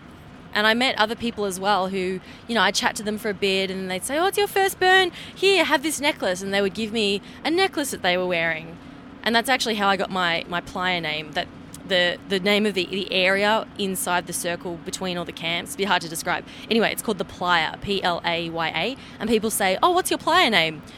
And 0.52 0.66
I 0.66 0.74
met 0.74 0.96
other 0.98 1.16
people 1.16 1.46
as 1.46 1.58
well 1.58 1.88
who, 1.88 2.20
you 2.46 2.54
know, 2.54 2.60
I'd 2.60 2.74
chat 2.74 2.94
to 2.96 3.02
them 3.02 3.16
for 3.16 3.30
a 3.30 3.34
bit 3.34 3.70
and 3.70 3.90
they'd 3.90 4.04
say, 4.04 4.18
Oh, 4.18 4.26
it's 4.26 4.38
your 4.38 4.46
first 4.46 4.78
burn. 4.78 5.10
Here, 5.34 5.64
have 5.64 5.82
this 5.82 6.00
necklace. 6.00 6.42
And 6.42 6.52
they 6.52 6.60
would 6.60 6.74
give 6.74 6.92
me 6.92 7.22
a 7.44 7.50
necklace 7.50 7.90
that 7.90 8.02
they 8.02 8.16
were 8.18 8.26
wearing. 8.26 8.76
And 9.22 9.34
that's 9.34 9.48
actually 9.48 9.76
how 9.76 9.88
I 9.88 9.96
got 9.96 10.10
my, 10.10 10.44
my 10.46 10.60
playa 10.60 11.00
name. 11.00 11.32
That 11.32 11.48
the, 11.86 12.18
the 12.28 12.38
name 12.38 12.66
of 12.66 12.74
the, 12.74 12.84
the 12.84 13.10
area 13.10 13.66
inside 13.78 14.26
the 14.26 14.32
circle 14.34 14.76
between 14.84 15.16
all 15.16 15.24
the 15.24 15.32
camps. 15.32 15.74
A 15.74 15.78
bit 15.78 15.88
hard 15.88 16.02
to 16.02 16.08
describe. 16.08 16.44
Anyway, 16.70 16.92
it's 16.92 17.00
called 17.00 17.18
the 17.18 17.24
playa, 17.24 17.78
P 17.80 18.02
L 18.02 18.20
A 18.26 18.50
Y 18.50 18.68
A. 18.68 18.96
And 19.18 19.30
people 19.30 19.50
say, 19.50 19.78
Oh, 19.82 19.92
what's 19.92 20.10
your 20.10 20.18
playa 20.18 20.50
name? 20.50 20.82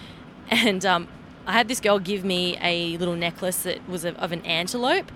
And 0.53 0.85
um, 0.85 1.07
I 1.47 1.53
had 1.53 1.69
this 1.69 1.79
girl 1.79 2.01
give 2.01 2.25
me 2.25 2.59
a 2.61 2.97
little 2.97 3.15
necklace 3.15 3.63
that 3.63 3.89
was 3.89 4.05
of, 4.05 4.17
of 4.17 4.33
an 4.33 4.45
antelope 4.45 5.13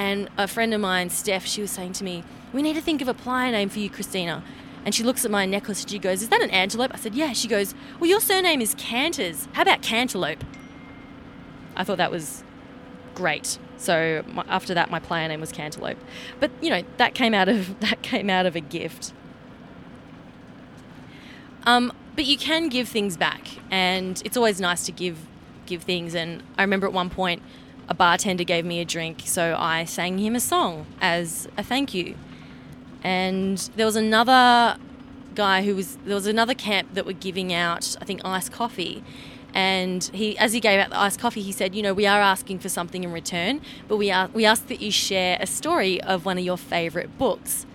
And 0.00 0.30
a 0.38 0.48
friend 0.48 0.72
of 0.72 0.80
mine, 0.80 1.10
Steph, 1.10 1.44
she 1.44 1.60
was 1.60 1.70
saying 1.70 1.92
to 1.92 2.04
me, 2.04 2.24
We 2.54 2.62
need 2.62 2.72
to 2.72 2.80
think 2.80 3.02
of 3.02 3.08
a 3.08 3.12
playa 3.12 3.52
name 3.52 3.68
for 3.68 3.80
you, 3.80 3.90
Christina. 3.90 4.42
And 4.82 4.94
she 4.94 5.02
looks 5.02 5.26
at 5.26 5.30
my 5.30 5.44
necklace 5.44 5.82
and 5.82 5.90
she 5.90 5.98
goes, 5.98 6.22
Is 6.22 6.30
that 6.30 6.40
an 6.40 6.48
antelope? 6.48 6.90
I 6.94 6.96
said, 6.96 7.14
Yeah. 7.14 7.34
She 7.34 7.46
goes, 7.46 7.74
Well, 8.00 8.08
your 8.08 8.18
surname 8.18 8.62
is 8.62 8.74
Canters. 8.78 9.46
How 9.52 9.60
about 9.60 9.82
Cantaloupe? 9.82 10.42
I 11.76 11.84
thought 11.84 11.98
that 11.98 12.10
was 12.10 12.42
great. 13.14 13.58
So 13.76 14.24
my, 14.26 14.42
after 14.48 14.72
that, 14.72 14.90
my 14.90 15.00
playa 15.00 15.28
name 15.28 15.40
was 15.42 15.52
Cantaloupe. 15.52 15.98
But 16.40 16.50
you 16.62 16.70
know 16.70 16.82
that 16.96 17.14
came 17.14 17.34
out 17.34 17.50
of 17.50 17.78
that 17.90 18.00
came 18.00 18.30
out 18.30 18.46
of 18.46 18.56
a 18.56 18.60
gift. 18.60 19.12
Um, 21.64 21.92
but 22.16 22.24
you 22.24 22.38
can 22.38 22.70
give 22.70 22.88
things 22.88 23.18
back, 23.18 23.58
and 23.70 24.22
it's 24.24 24.38
always 24.38 24.62
nice 24.62 24.86
to 24.86 24.92
give 24.92 25.18
give 25.66 25.82
things. 25.82 26.14
And 26.14 26.42
I 26.56 26.62
remember 26.62 26.86
at 26.86 26.94
one 26.94 27.10
point, 27.10 27.42
a 27.90 27.94
bartender 27.94 28.44
gave 28.44 28.64
me 28.64 28.80
a 28.80 28.84
drink, 28.84 29.22
so 29.26 29.56
I 29.58 29.84
sang 29.84 30.18
him 30.18 30.36
a 30.36 30.40
song 30.40 30.86
as 31.00 31.48
a 31.58 31.62
thank 31.62 31.92
you. 31.92 32.14
And 33.02 33.58
there 33.74 33.84
was 33.84 33.96
another 33.96 34.78
guy 35.34 35.62
who 35.64 35.74
was 35.74 35.96
there 36.04 36.14
was 36.14 36.26
another 36.26 36.54
camp 36.54 36.94
that 36.94 37.04
were 37.04 37.12
giving 37.12 37.52
out, 37.52 37.96
I 38.00 38.04
think, 38.04 38.20
iced 38.24 38.52
coffee. 38.52 39.02
And 39.52 40.04
he, 40.14 40.38
as 40.38 40.52
he 40.52 40.60
gave 40.60 40.78
out 40.78 40.90
the 40.90 41.00
iced 41.00 41.18
coffee, 41.18 41.42
he 41.42 41.50
said, 41.50 41.74
"You 41.74 41.82
know, 41.82 41.92
we 41.92 42.06
are 42.06 42.20
asking 42.20 42.60
for 42.60 42.68
something 42.68 43.02
in 43.02 43.10
return, 43.10 43.60
but 43.88 43.96
we 43.96 44.12
are 44.12 44.28
we 44.32 44.44
ask 44.44 44.68
that 44.68 44.80
you 44.80 44.92
share 44.92 45.36
a 45.40 45.46
story 45.46 46.00
of 46.00 46.24
one 46.24 46.38
of 46.38 46.44
your 46.44 46.58
favorite 46.58 47.18
books." 47.18 47.66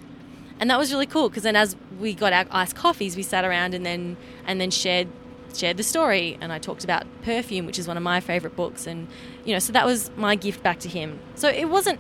And 0.58 0.70
that 0.70 0.80
was 0.80 0.94
really 0.94 1.06
cool 1.06 1.28
because 1.28 1.44
then, 1.44 1.58
as 1.58 1.76
we 2.00 2.14
got 2.14 2.32
our 2.32 2.46
iced 2.52 2.76
coffees, 2.76 3.18
we 3.18 3.24
sat 3.24 3.44
around 3.44 3.74
and 3.74 3.86
then 3.86 4.16
and 4.48 4.62
then 4.62 4.72
shared 4.72 5.10
shared 5.58 5.78
the 5.78 5.84
story. 5.84 6.38
And 6.42 6.52
I 6.52 6.60
talked 6.60 6.84
about 6.84 7.06
perfume, 7.24 7.66
which 7.66 7.80
is 7.80 7.88
one 7.88 7.98
of 7.98 8.04
my 8.04 8.20
favorite 8.20 8.56
books, 8.56 8.88
and 8.88 9.08
you 9.44 9.54
know, 9.54 9.60
so 9.60 9.74
that 9.74 9.86
was 9.86 10.12
my 10.18 10.36
gift 10.36 10.64
back 10.64 10.80
to 10.80 10.90
him. 10.90 11.20
So 11.36 11.50
it 11.50 11.70
wasn't 11.70 12.00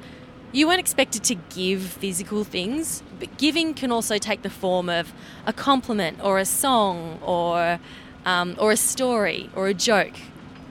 you 0.52 0.68
weren't 0.68 0.80
expected 0.80 1.24
to 1.26 1.36
give 1.36 1.82
physical 1.82 2.46
things, 2.46 3.04
but 3.20 3.38
giving 3.38 3.74
can 3.74 3.92
also 3.92 4.18
take 4.18 4.42
the 4.42 4.50
form 4.50 4.88
of 4.88 5.12
a 5.46 5.52
compliment 5.52 6.24
or 6.24 6.40
a 6.40 6.46
song 6.46 7.20
or 7.22 7.80
um, 8.26 8.56
or 8.58 8.72
a 8.72 8.78
story 8.78 9.50
or 9.56 9.68
a 9.68 9.74
joke 9.74 10.16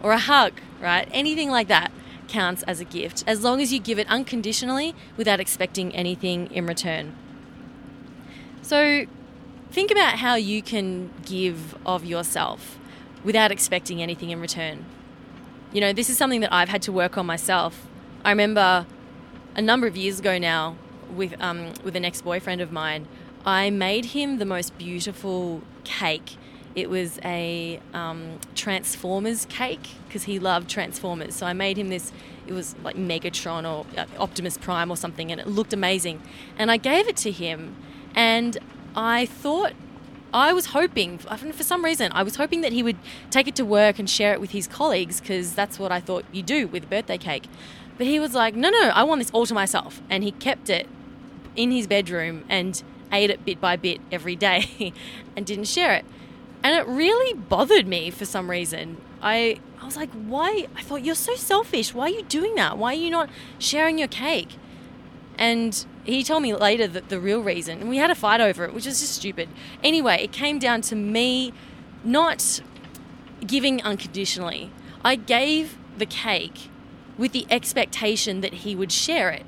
or 0.03 0.13
a 0.13 0.19
hug, 0.19 0.55
right? 0.81 1.07
Anything 1.13 1.51
like 1.51 1.69
that 1.69 1.93
counts 2.29 2.63
as 2.65 2.81
a 2.81 2.85
gift 2.85 3.23
as 3.27 3.43
long 3.43 3.61
as 3.61 3.73
you 3.73 3.79
give 3.79 3.99
it 3.99 4.09
unconditionally 4.09 4.95
without 5.17 5.39
expecting 5.39 5.95
anything 5.95 6.51
in 6.51 6.67
return. 6.67 7.15
So 8.63 9.05
think 9.75 9.91
about 9.91 10.21
how 10.21 10.37
you 10.37 10.63
can 10.63 11.11
give 11.27 11.77
of 11.85 12.05
yourself 12.05 12.79
without 13.25 13.51
expecting 13.51 14.01
anything 14.01 14.31
in 14.31 14.41
return. 14.41 14.85
You 15.73 15.81
know, 15.81 15.93
this 15.93 16.09
is 16.09 16.17
something 16.17 16.41
that 16.43 16.53
I've 16.53 16.69
had 16.69 16.81
to 16.83 16.93
work 16.93 17.19
on 17.19 17.27
myself. 17.27 17.89
I 18.25 18.31
remember 18.31 18.87
a 19.57 19.61
number 19.61 19.89
of 19.89 19.97
years 19.97 20.21
ago 20.21 20.39
now 20.39 20.77
with 21.13 21.35
um, 21.41 21.73
with 21.83 21.97
an 21.97 22.05
ex 22.05 22.23
boyfriend 22.23 22.61
of 22.61 22.71
mine. 22.71 23.09
I 23.45 23.71
made 23.71 24.07
him 24.07 24.39
the 24.39 24.45
most 24.45 24.79
beautiful 24.79 25.63
cake. 25.83 26.37
It 26.77 26.89
was 26.89 27.19
a 27.25 27.81
um, 27.93 28.39
Transformers 28.55 29.45
cake 29.47 29.89
because 30.07 30.23
he 30.23 30.39
loved 30.39 30.71
Transformers. 30.71 31.35
So 31.35 31.47
I 31.47 31.53
made 31.53 31.77
him 31.77 31.89
this. 31.89 32.13
It 32.47 32.53
was 32.53 32.77
like 32.85 32.95
Megatron 32.95 33.69
or 33.69 33.87
uh, 33.99 34.07
Optimus 34.19 34.57
Prime 34.57 34.89
or 34.89 34.97
something, 34.97 35.33
and 35.33 35.41
it 35.41 35.49
looked 35.49 35.73
amazing. 35.73 36.23
And 36.57 36.71
I 36.71 36.77
gave 36.77 37.09
it 37.09 37.17
to 37.19 37.33
him, 37.33 37.75
and 38.15 38.57
I 38.97 39.27
thought 39.27 39.73
I 40.33 40.53
was 40.53 40.67
hoping, 40.67 41.19
for 41.19 41.63
some 41.63 41.85
reason, 41.85 42.11
I 42.13 42.23
was 42.23 42.37
hoping 42.37 42.61
that 42.63 42.73
he 42.73 42.83
would 42.83 42.97
take 43.31 43.47
it 43.47 43.55
to 43.57 43.65
work 43.65 43.99
and 43.99 44.11
share 44.11 44.33
it 44.33 44.41
with 44.41 44.51
his 44.51 44.67
colleagues 44.67 45.21
because 45.21 45.55
that's 45.55 45.79
what 45.79 45.93
I 45.93 46.01
thought 46.01 46.25
you 46.33 46.43
do 46.43 46.67
with 46.67 46.91
birthday 46.91 47.19
cake. 47.19 47.45
But 47.97 48.09
he 48.09 48.19
was 48.19 48.35
like, 48.35 48.55
no, 48.55 48.71
no, 48.71 48.89
I 48.89 49.05
want 49.05 49.21
this 49.21 49.31
all 49.31 49.47
to 49.47 49.55
myself. 49.55 50.03
And 50.11 50.25
he 50.25 50.33
kept 50.33 50.69
it 50.69 50.89
in 51.55 51.71
his 51.71 51.87
bedroom 51.87 52.45
and 52.49 52.83
ate 53.13 53.31
it 53.31 53.45
bit 53.45 53.61
by 53.61 53.77
bit 53.77 54.01
every 54.11 54.35
day 54.35 54.93
and 55.37 55.47
didn't 55.47 55.69
share 55.69 55.95
it. 55.95 56.05
And 56.65 56.77
it 56.77 56.87
really 56.89 57.35
bothered 57.35 57.87
me 57.87 58.11
for 58.11 58.25
some 58.25 58.51
reason. 58.51 58.97
I, 59.23 59.61
I 59.81 59.85
was 59.85 59.97
like, 59.97 60.11
why? 60.11 60.67
I 60.75 60.83
thought, 60.83 61.05
you're 61.05 61.15
so 61.15 61.37
selfish. 61.37 61.95
Why 61.95 62.07
are 62.07 62.09
you 62.09 62.23
doing 62.23 62.57
that? 62.57 62.77
Why 62.77 62.93
are 62.93 62.99
you 62.99 63.11
not 63.11 63.31
sharing 63.59 63.99
your 63.99 64.09
cake? 64.09 64.57
And 65.39 65.87
he 66.05 66.23
told 66.23 66.43
me 66.43 66.55
later 66.55 66.87
that 66.87 67.09
the 67.09 67.19
real 67.19 67.41
reason, 67.41 67.81
and 67.81 67.89
we 67.89 67.97
had 67.97 68.11
a 68.11 68.15
fight 68.15 68.41
over 68.41 68.65
it, 68.65 68.75
which 68.75 68.87
is 68.87 69.01
just 69.01 69.15
stupid. 69.15 69.49
Anyway, 69.83 70.23
it 70.23 70.33
came 70.33 70.59
down 70.59 70.81
to 70.83 70.97
me 70.97 71.53
not 72.05 72.61
giving 73.47 73.83
unconditionally. 73.83 74.71
I 75.05 75.17
gave 75.17 75.79
the 75.97 76.07
cake 76.07 76.71
with 77.17 77.33
the 77.33 77.47
expectation 77.51 78.41
that 78.41 78.55
he 78.55 78.77
would 78.77 78.93
share 78.93 79.31
it. 79.31 79.47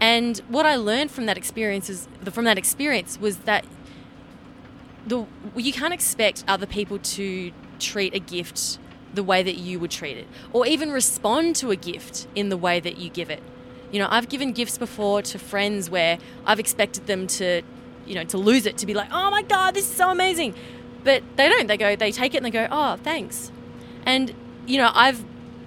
And 0.00 0.38
what 0.48 0.66
I 0.66 0.76
learned 0.76 1.10
from 1.10 1.26
that 1.26 1.36
experience 1.36 1.88
is, 1.88 2.08
from 2.30 2.44
that 2.44 2.58
experience 2.58 3.20
was 3.20 3.38
that 3.38 3.64
the 5.06 5.26
you 5.56 5.72
can't 5.72 5.92
expect 5.92 6.44
other 6.46 6.66
people 6.66 6.98
to 6.98 7.52
treat 7.78 8.14
a 8.14 8.18
gift 8.18 8.78
the 9.14 9.22
way 9.22 9.42
that 9.42 9.56
you 9.56 9.78
would 9.78 9.90
treat 9.90 10.16
it, 10.16 10.26
or 10.52 10.66
even 10.66 10.90
respond 10.90 11.54
to 11.56 11.70
a 11.70 11.76
gift 11.76 12.26
in 12.34 12.48
the 12.48 12.56
way 12.56 12.80
that 12.80 12.96
you 12.96 13.10
give 13.10 13.30
it. 13.30 13.42
You 13.92 14.00
know, 14.00 14.08
I've 14.10 14.28
given 14.28 14.52
gifts 14.52 14.78
before 14.78 15.22
to 15.22 15.38
friends 15.38 15.88
where 15.88 16.18
I've 16.44 16.58
expected 16.58 17.06
them 17.06 17.26
to, 17.28 17.62
you 18.06 18.14
know, 18.14 18.24
to 18.24 18.38
lose 18.38 18.66
it, 18.66 18.78
to 18.78 18.86
be 18.86 18.94
like, 18.94 19.08
oh 19.12 19.30
my 19.30 19.42
God, 19.42 19.74
this 19.74 19.88
is 19.88 19.94
so 19.94 20.10
amazing. 20.10 20.54
But 21.04 21.22
they 21.36 21.48
don't. 21.48 21.66
They 21.66 21.76
go, 21.76 21.94
they 21.94 22.10
take 22.10 22.34
it 22.34 22.38
and 22.38 22.46
they 22.46 22.50
go, 22.50 22.66
oh, 22.70 22.96
thanks. 22.96 23.52
And, 24.04 24.34
you 24.66 24.78
know, 24.78 24.90
I've 24.94 25.24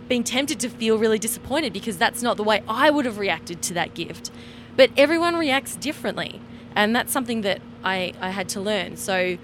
been 0.09 0.23
tempted 0.23 0.59
to 0.61 0.69
feel 0.69 0.97
really 0.97 1.19
disappointed 1.19 1.71
because 1.71 1.97
that's 1.97 2.21
not 2.21 2.37
the 2.37 2.43
way 2.43 2.63
I 2.67 2.89
would 2.89 3.05
have 3.05 3.17
reacted 3.17 3.61
to 3.63 3.73
that 3.75 3.93
gift. 3.93 4.31
But 4.75 4.89
everyone 4.97 5.35
reacts 5.35 5.75
differently. 5.75 6.41
And 6.75 6.95
that's 6.95 7.13
something 7.13 7.41
that 7.41 7.61
I, 7.83 8.13
I 8.19 8.31
had 8.31 8.49
to 8.49 8.59
learn. 8.59 8.97
So, 8.97 9.37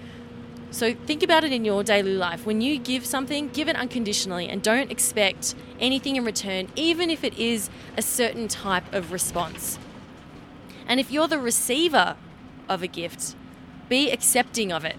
so 0.72 0.94
think 0.94 1.22
about 1.22 1.44
it 1.44 1.52
in 1.52 1.66
your 1.66 1.84
daily 1.84 2.16
life. 2.16 2.46
When 2.46 2.62
you 2.62 2.80
give 2.80 3.06
something, 3.06 3.50
give 3.50 3.68
it 3.68 3.76
unconditionally 3.76 4.48
and 4.48 4.64
don't 4.64 4.90
expect 4.90 5.54
anything 5.82 6.16
in 6.16 6.24
return, 6.24 6.70
even 6.78 7.10
if 7.10 7.26
it 7.26 7.38
is 7.38 7.70
a 7.98 8.02
certain 8.02 8.48
type 8.48 8.92
of 8.94 9.12
response. 9.12 9.78
And 10.88 11.00
if 11.00 11.12
you're 11.12 11.28
the 11.28 11.40
receiver 11.40 12.16
of 12.70 12.82
a 12.82 12.88
gift, 12.88 13.36
be 13.90 14.10
accepting 14.12 14.72
of 14.72 14.86
it. 14.86 14.96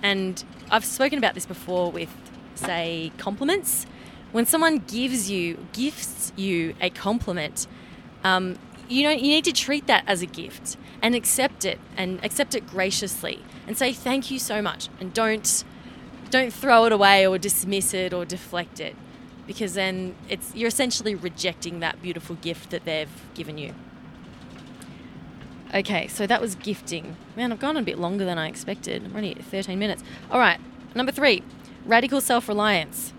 And 0.00 0.42
I've 0.70 0.84
spoken 0.84 1.18
about 1.18 1.34
this 1.34 1.46
before 1.46 1.90
with, 1.90 2.14
say, 2.54 3.10
compliments. 3.18 3.84
When 4.30 4.46
someone 4.46 4.78
gives 4.78 5.28
you, 5.28 5.58
gifts 5.72 6.32
you 6.36 6.76
a 6.80 6.90
compliment, 6.90 7.66
um, 8.22 8.58
you 8.88 9.02
know, 9.02 9.10
you 9.10 9.22
need 9.22 9.44
to 9.46 9.52
treat 9.52 9.88
that 9.88 10.04
as 10.06 10.22
a 10.22 10.26
gift 10.26 10.76
and 11.02 11.16
accept 11.16 11.64
it 11.64 11.80
and 11.96 12.24
accept 12.24 12.54
it 12.54 12.66
graciously 12.66 13.42
and 13.66 13.76
say 13.76 13.92
thank 13.92 14.30
you 14.30 14.38
so 14.38 14.62
much 14.62 14.88
and 15.00 15.12
don't 15.12 15.64
don't 16.30 16.52
throw 16.52 16.84
it 16.84 16.92
away 16.92 17.26
or 17.26 17.38
dismiss 17.38 17.94
it 17.94 18.12
or 18.12 18.24
deflect 18.24 18.80
it 18.80 18.96
because 19.46 19.74
then 19.74 20.14
it's 20.28 20.54
you're 20.54 20.68
essentially 20.68 21.14
rejecting 21.14 21.80
that 21.80 22.00
beautiful 22.02 22.36
gift 22.36 22.70
that 22.70 22.84
they've 22.84 23.08
given 23.34 23.58
you. 23.58 23.74
Okay, 25.74 26.06
so 26.08 26.26
that 26.26 26.40
was 26.40 26.54
gifting. 26.54 27.16
Man, 27.36 27.52
I've 27.52 27.58
gone 27.58 27.76
a 27.76 27.82
bit 27.82 27.98
longer 27.98 28.24
than 28.24 28.38
I 28.38 28.48
expected. 28.48 29.04
I'm 29.04 29.14
only 29.14 29.32
at 29.32 29.44
13 29.44 29.78
minutes. 29.78 30.02
All 30.30 30.38
right, 30.38 30.60
number 30.94 31.12
3, 31.12 31.42
radical 31.84 32.20
self-reliance. 32.20 33.12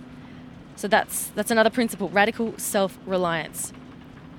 So 0.75 0.87
that's 0.87 1.27
that's 1.29 1.51
another 1.51 1.69
principle, 1.69 2.09
radical 2.09 2.57
self-reliance 2.57 3.73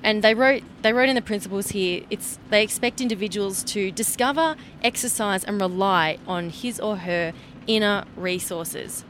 and 0.02 0.22
they 0.22 0.34
wrote 0.34 0.62
they 0.82 0.92
wrote 0.92 1.08
in 1.08 1.14
the 1.14 1.22
principles 1.22 1.68
here 1.68 2.04
it's 2.10 2.38
they 2.50 2.62
expect 2.62 3.00
individuals 3.00 3.62
to 3.64 3.90
discover 3.90 4.56
exercise 4.82 5.44
and 5.44 5.60
rely 5.60 6.18
on 6.26 6.50
his 6.50 6.78
or 6.80 6.98
her 6.98 7.32
inner 7.66 8.04
resources. 8.16 9.04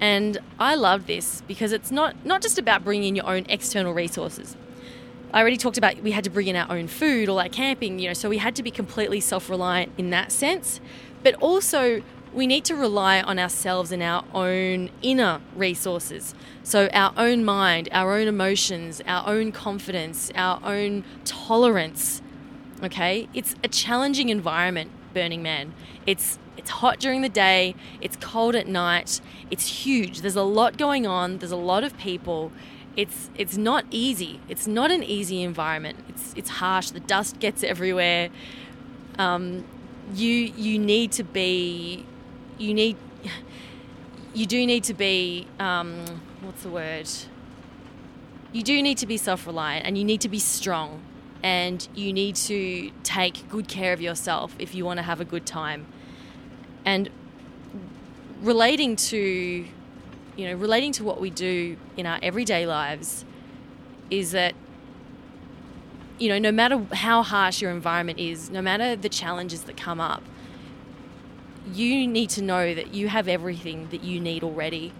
And 0.00 0.38
i 0.58 0.74
love 0.74 1.06
this 1.06 1.42
because 1.48 1.72
it's 1.72 1.90
not 1.90 2.14
not 2.24 2.42
just 2.42 2.58
about 2.58 2.84
bringing 2.84 3.08
in 3.08 3.16
your 3.16 3.26
own 3.26 3.46
external 3.48 3.94
resources. 3.94 4.56
I 5.32 5.40
already 5.40 5.56
talked 5.56 5.78
about 5.78 6.02
we 6.02 6.12
had 6.12 6.24
to 6.24 6.30
bring 6.30 6.46
in 6.46 6.56
our 6.56 6.70
own 6.70 6.88
food 6.88 7.28
or 7.28 7.32
like 7.32 7.52
camping 7.52 7.98
you 7.98 8.08
know 8.08 8.14
so 8.14 8.28
we 8.28 8.38
had 8.38 8.54
to 8.56 8.62
be 8.62 8.70
completely 8.70 9.20
self-reliant 9.20 9.92
in 9.96 10.10
that 10.10 10.32
sense. 10.32 10.80
But 11.22 11.34
also 11.36 12.02
we 12.36 12.46
need 12.46 12.66
to 12.66 12.76
rely 12.76 13.22
on 13.22 13.38
ourselves 13.38 13.90
and 13.90 14.02
our 14.02 14.22
own 14.34 14.90
inner 15.00 15.40
resources. 15.56 16.34
So, 16.62 16.88
our 16.92 17.12
own 17.16 17.44
mind, 17.44 17.88
our 17.92 18.14
own 18.14 18.28
emotions, 18.28 19.00
our 19.06 19.26
own 19.26 19.52
confidence, 19.52 20.30
our 20.34 20.60
own 20.62 21.02
tolerance. 21.24 22.20
Okay? 22.82 23.28
It's 23.32 23.54
a 23.64 23.68
challenging 23.68 24.28
environment, 24.28 24.90
Burning 25.14 25.42
Man. 25.42 25.72
It's 26.04 26.38
it's 26.58 26.70
hot 26.70 26.98
during 26.98 27.22
the 27.22 27.28
day, 27.28 27.74
it's 28.00 28.16
cold 28.16 28.54
at 28.54 28.66
night, 28.66 29.20
it's 29.50 29.84
huge. 29.84 30.20
There's 30.20 30.36
a 30.36 30.42
lot 30.42 30.76
going 30.76 31.06
on, 31.06 31.38
there's 31.38 31.52
a 31.52 31.56
lot 31.56 31.84
of 31.84 31.96
people. 31.96 32.52
It's 32.96 33.30
it's 33.34 33.56
not 33.56 33.86
easy. 33.90 34.40
It's 34.48 34.66
not 34.66 34.90
an 34.90 35.02
easy 35.02 35.42
environment. 35.42 36.00
It's 36.08 36.34
it's 36.36 36.50
harsh. 36.50 36.90
The 36.90 37.00
dust 37.00 37.38
gets 37.38 37.62
everywhere. 37.62 38.28
Um, 39.18 39.64
you 40.14 40.30
you 40.30 40.78
need 40.78 41.12
to 41.12 41.24
be 41.24 42.04
you 42.58 42.74
need 42.74 42.96
you 44.34 44.46
do 44.46 44.66
need 44.66 44.84
to 44.84 44.94
be 44.94 45.46
um, 45.58 46.04
what's 46.42 46.62
the 46.62 46.68
word 46.68 47.08
you 48.52 48.62
do 48.62 48.82
need 48.82 48.98
to 48.98 49.06
be 49.06 49.16
self-reliant 49.16 49.86
and 49.86 49.98
you 49.98 50.04
need 50.04 50.20
to 50.20 50.28
be 50.28 50.38
strong 50.38 51.02
and 51.42 51.86
you 51.94 52.12
need 52.12 52.34
to 52.34 52.90
take 53.02 53.48
good 53.48 53.68
care 53.68 53.92
of 53.92 54.00
yourself 54.00 54.54
if 54.58 54.74
you 54.74 54.84
want 54.84 54.98
to 54.98 55.02
have 55.02 55.20
a 55.20 55.24
good 55.24 55.46
time. 55.46 55.86
And 56.84 57.10
relating 58.40 58.96
to, 58.96 59.64
you 60.36 60.44
know, 60.48 60.54
relating 60.54 60.92
to 60.92 61.04
what 61.04 61.20
we 61.20 61.30
do 61.30 61.76
in 61.96 62.06
our 62.06 62.18
everyday 62.22 62.66
lives 62.66 63.24
is 64.10 64.32
that, 64.32 64.54
you 66.18 66.28
know, 66.28 66.38
no 66.38 66.50
matter 66.50 66.84
how 66.92 67.22
harsh 67.22 67.60
your 67.60 67.70
environment 67.70 68.18
is, 68.18 68.50
no 68.50 68.62
matter 68.62 68.96
the 68.96 69.08
challenges 69.08 69.62
that 69.64 69.76
come 69.76 70.00
up, 70.00 70.22
you 71.72 72.06
need 72.06 72.30
to 72.30 72.42
know 72.42 72.74
that 72.74 72.94
you 72.94 73.08
have 73.08 73.28
everything 73.28 73.88
that 73.90 74.02
you 74.02 74.20
need 74.20 74.42
already 74.42 74.92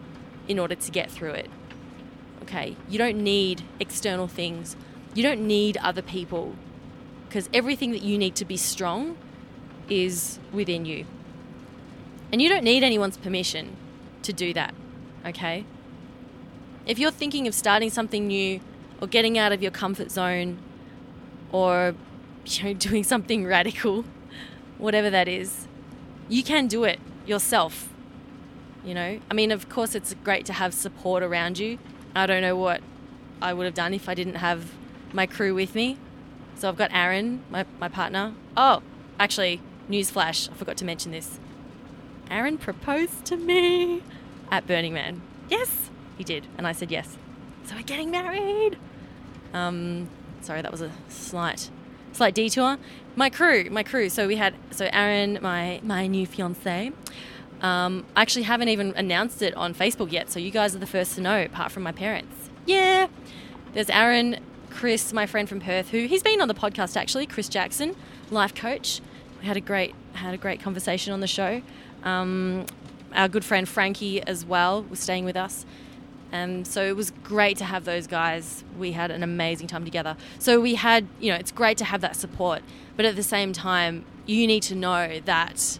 in 0.48 0.58
order 0.58 0.74
to 0.74 0.90
get 0.90 1.10
through 1.10 1.32
it. 1.32 1.50
Okay? 2.42 2.76
You 2.88 2.98
don't 2.98 3.18
need 3.18 3.62
external 3.80 4.28
things. 4.28 4.76
You 5.14 5.22
don't 5.22 5.46
need 5.46 5.76
other 5.78 6.02
people 6.02 6.54
because 7.28 7.48
everything 7.52 7.90
that 7.92 8.02
you 8.02 8.18
need 8.18 8.34
to 8.36 8.44
be 8.44 8.56
strong 8.56 9.16
is 9.88 10.38
within 10.52 10.84
you. 10.84 11.06
And 12.32 12.42
you 12.42 12.48
don't 12.48 12.64
need 12.64 12.82
anyone's 12.82 13.16
permission 13.16 13.76
to 14.22 14.32
do 14.32 14.52
that. 14.52 14.74
Okay? 15.24 15.64
If 16.86 16.98
you're 16.98 17.10
thinking 17.10 17.46
of 17.46 17.54
starting 17.54 17.90
something 17.90 18.26
new 18.26 18.60
or 19.00 19.08
getting 19.08 19.38
out 19.38 19.52
of 19.52 19.62
your 19.62 19.70
comfort 19.70 20.10
zone 20.10 20.58
or 21.52 21.94
you 22.46 22.64
know 22.64 22.72
doing 22.88 23.04
something 23.04 23.44
radical, 23.44 24.04
whatever 24.78 25.10
that 25.10 25.28
is, 25.28 25.65
you 26.28 26.42
can 26.42 26.66
do 26.66 26.84
it 26.84 26.98
yourself. 27.26 27.88
You 28.84 28.94
know, 28.94 29.20
I 29.30 29.34
mean, 29.34 29.50
of 29.50 29.68
course, 29.68 29.94
it's 29.94 30.14
great 30.22 30.46
to 30.46 30.52
have 30.52 30.72
support 30.72 31.22
around 31.22 31.58
you. 31.58 31.78
I 32.14 32.26
don't 32.26 32.42
know 32.42 32.56
what 32.56 32.80
I 33.42 33.52
would 33.52 33.64
have 33.64 33.74
done 33.74 33.92
if 33.92 34.08
I 34.08 34.14
didn't 34.14 34.36
have 34.36 34.72
my 35.12 35.26
crew 35.26 35.54
with 35.54 35.74
me. 35.74 35.98
So 36.56 36.68
I've 36.68 36.76
got 36.76 36.90
Aaron, 36.92 37.42
my, 37.50 37.66
my 37.80 37.88
partner. 37.88 38.32
Oh, 38.56 38.82
actually, 39.18 39.60
newsflash, 39.90 40.50
I 40.50 40.54
forgot 40.54 40.76
to 40.78 40.84
mention 40.84 41.12
this. 41.12 41.38
Aaron 42.30 42.58
proposed 42.58 43.24
to 43.26 43.36
me 43.36 44.02
at 44.50 44.66
Burning 44.66 44.94
Man. 44.94 45.20
Yes, 45.48 45.90
he 46.16 46.24
did. 46.24 46.46
And 46.56 46.66
I 46.66 46.72
said 46.72 46.90
yes. 46.90 47.18
So 47.64 47.74
we're 47.74 47.82
getting 47.82 48.10
married. 48.10 48.78
Um, 49.52 50.08
sorry, 50.40 50.62
that 50.62 50.70
was 50.70 50.80
a 50.80 50.92
slight, 51.08 51.70
slight 52.12 52.34
detour. 52.34 52.78
My 53.16 53.30
crew, 53.30 53.68
my 53.70 53.82
crew. 53.82 54.08
So 54.10 54.26
we 54.26 54.36
had, 54.36 54.54
so 54.70 54.88
Aaron, 54.92 55.38
my, 55.40 55.80
my 55.82 56.06
new 56.06 56.26
fiance. 56.26 56.92
Um, 57.62 58.04
I 58.14 58.22
actually 58.22 58.42
haven't 58.42 58.68
even 58.68 58.92
announced 58.94 59.40
it 59.40 59.54
on 59.54 59.74
Facebook 59.74 60.12
yet, 60.12 60.30
so 60.30 60.38
you 60.38 60.50
guys 60.50 60.76
are 60.76 60.78
the 60.78 60.86
first 60.86 61.14
to 61.14 61.22
know, 61.22 61.42
apart 61.42 61.72
from 61.72 61.82
my 61.82 61.92
parents. 61.92 62.50
Yeah. 62.66 63.06
There's 63.72 63.88
Aaron, 63.88 64.38
Chris, 64.70 65.14
my 65.14 65.24
friend 65.24 65.48
from 65.48 65.60
Perth, 65.60 65.88
who 65.88 66.06
he's 66.06 66.22
been 66.22 66.42
on 66.42 66.48
the 66.48 66.54
podcast 66.54 66.96
actually, 66.96 67.26
Chris 67.26 67.48
Jackson, 67.48 67.96
life 68.30 68.54
coach. 68.54 69.00
We 69.40 69.46
had 69.46 69.56
a 69.56 69.60
great 69.60 69.94
had 70.12 70.34
a 70.34 70.38
great 70.38 70.60
conversation 70.60 71.12
on 71.12 71.20
the 71.20 71.26
show. 71.26 71.62
Um, 72.02 72.66
our 73.14 73.28
good 73.28 73.44
friend 73.44 73.68
Frankie 73.68 74.22
as 74.22 74.44
well 74.44 74.82
was 74.84 75.00
staying 75.00 75.24
with 75.24 75.36
us. 75.36 75.64
And 76.32 76.66
so 76.66 76.82
it 76.82 76.96
was 76.96 77.12
great 77.22 77.56
to 77.58 77.64
have 77.64 77.84
those 77.84 78.06
guys. 78.06 78.64
We 78.78 78.92
had 78.92 79.10
an 79.10 79.22
amazing 79.22 79.68
time 79.68 79.84
together. 79.84 80.16
So 80.38 80.60
we 80.60 80.74
had, 80.74 81.06
you 81.20 81.30
know, 81.30 81.38
it's 81.38 81.52
great 81.52 81.78
to 81.78 81.84
have 81.84 82.00
that 82.00 82.16
support. 82.16 82.62
But 82.96 83.04
at 83.06 83.16
the 83.16 83.22
same 83.22 83.52
time, 83.52 84.04
you 84.26 84.46
need 84.46 84.62
to 84.64 84.74
know 84.74 85.20
that 85.24 85.78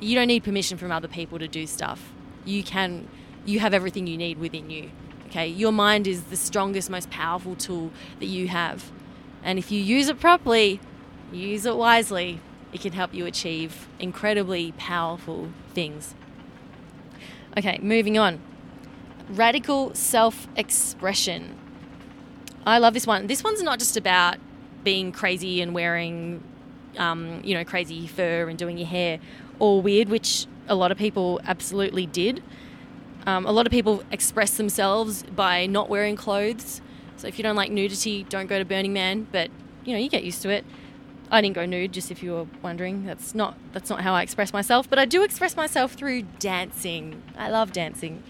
you 0.00 0.14
don't 0.14 0.28
need 0.28 0.44
permission 0.44 0.78
from 0.78 0.92
other 0.92 1.08
people 1.08 1.38
to 1.38 1.48
do 1.48 1.66
stuff. 1.66 2.12
You 2.44 2.62
can, 2.62 3.08
you 3.44 3.60
have 3.60 3.74
everything 3.74 4.06
you 4.06 4.16
need 4.16 4.38
within 4.38 4.70
you. 4.70 4.90
Okay, 5.26 5.48
your 5.48 5.72
mind 5.72 6.06
is 6.06 6.24
the 6.24 6.36
strongest, 6.36 6.88
most 6.88 7.10
powerful 7.10 7.56
tool 7.56 7.90
that 8.20 8.26
you 8.26 8.48
have. 8.48 8.92
And 9.42 9.58
if 9.58 9.72
you 9.72 9.82
use 9.82 10.08
it 10.08 10.20
properly, 10.20 10.80
use 11.32 11.66
it 11.66 11.76
wisely, 11.76 12.40
it 12.72 12.80
can 12.80 12.92
help 12.92 13.12
you 13.12 13.26
achieve 13.26 13.88
incredibly 13.98 14.72
powerful 14.72 15.50
things. 15.72 16.14
Okay, 17.56 17.78
moving 17.82 18.16
on. 18.18 18.40
Radical 19.28 19.94
self 19.94 20.46
expression. 20.56 21.58
I 22.66 22.78
love 22.78 22.94
this 22.94 23.06
one. 23.06 23.26
This 23.26 23.44
one's 23.44 23.62
not 23.62 23.78
just 23.78 23.96
about 23.96 24.36
being 24.84 25.12
crazy 25.12 25.60
and 25.60 25.74
wearing, 25.74 26.42
um, 26.98 27.40
you 27.42 27.54
know, 27.54 27.64
crazy 27.64 28.06
fur 28.06 28.48
and 28.48 28.58
doing 28.58 28.78
your 28.78 28.86
hair 28.86 29.18
all 29.58 29.82
weird, 29.82 30.08
which 30.08 30.46
a 30.68 30.74
lot 30.74 30.92
of 30.92 30.98
people 30.98 31.40
absolutely 31.44 32.06
did. 32.06 32.42
Um, 33.26 33.46
a 33.46 33.52
lot 33.52 33.66
of 33.66 33.70
people 33.70 34.02
express 34.10 34.56
themselves 34.56 35.22
by 35.22 35.66
not 35.66 35.88
wearing 35.88 36.16
clothes. 36.16 36.82
So 37.16 37.26
if 37.26 37.38
you 37.38 37.42
don't 37.42 37.56
like 37.56 37.70
nudity, 37.70 38.24
don't 38.24 38.46
go 38.46 38.58
to 38.58 38.64
Burning 38.64 38.92
Man. 38.92 39.26
But 39.30 39.50
you 39.84 39.92
know, 39.92 39.98
you 39.98 40.08
get 40.08 40.24
used 40.24 40.42
to 40.42 40.50
it. 40.50 40.64
I 41.30 41.40
didn't 41.40 41.54
go 41.54 41.64
nude, 41.64 41.92
just 41.92 42.10
if 42.10 42.22
you 42.22 42.32
were 42.32 42.46
wondering. 42.62 43.06
That's 43.06 43.34
not 43.34 43.56
that's 43.72 43.88
not 43.88 44.02
how 44.02 44.12
I 44.14 44.22
express 44.22 44.52
myself. 44.52 44.88
But 44.88 44.98
I 44.98 45.06
do 45.06 45.22
express 45.22 45.56
myself 45.56 45.94
through 45.94 46.22
dancing. 46.38 47.22
I 47.36 47.48
love 47.48 47.72
dancing. 47.72 48.22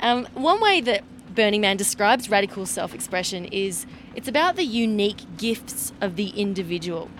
Um, 0.00 0.26
one 0.34 0.60
way 0.60 0.80
that 0.82 1.02
Burning 1.34 1.60
Man 1.60 1.76
describes 1.76 2.30
radical 2.30 2.66
self-expression 2.66 3.46
is 3.46 3.86
it's 4.14 4.28
about 4.28 4.56
the 4.56 4.64
unique 4.64 5.36
gifts 5.36 5.92
of 6.00 6.16
the 6.16 6.28
individual. 6.28 7.10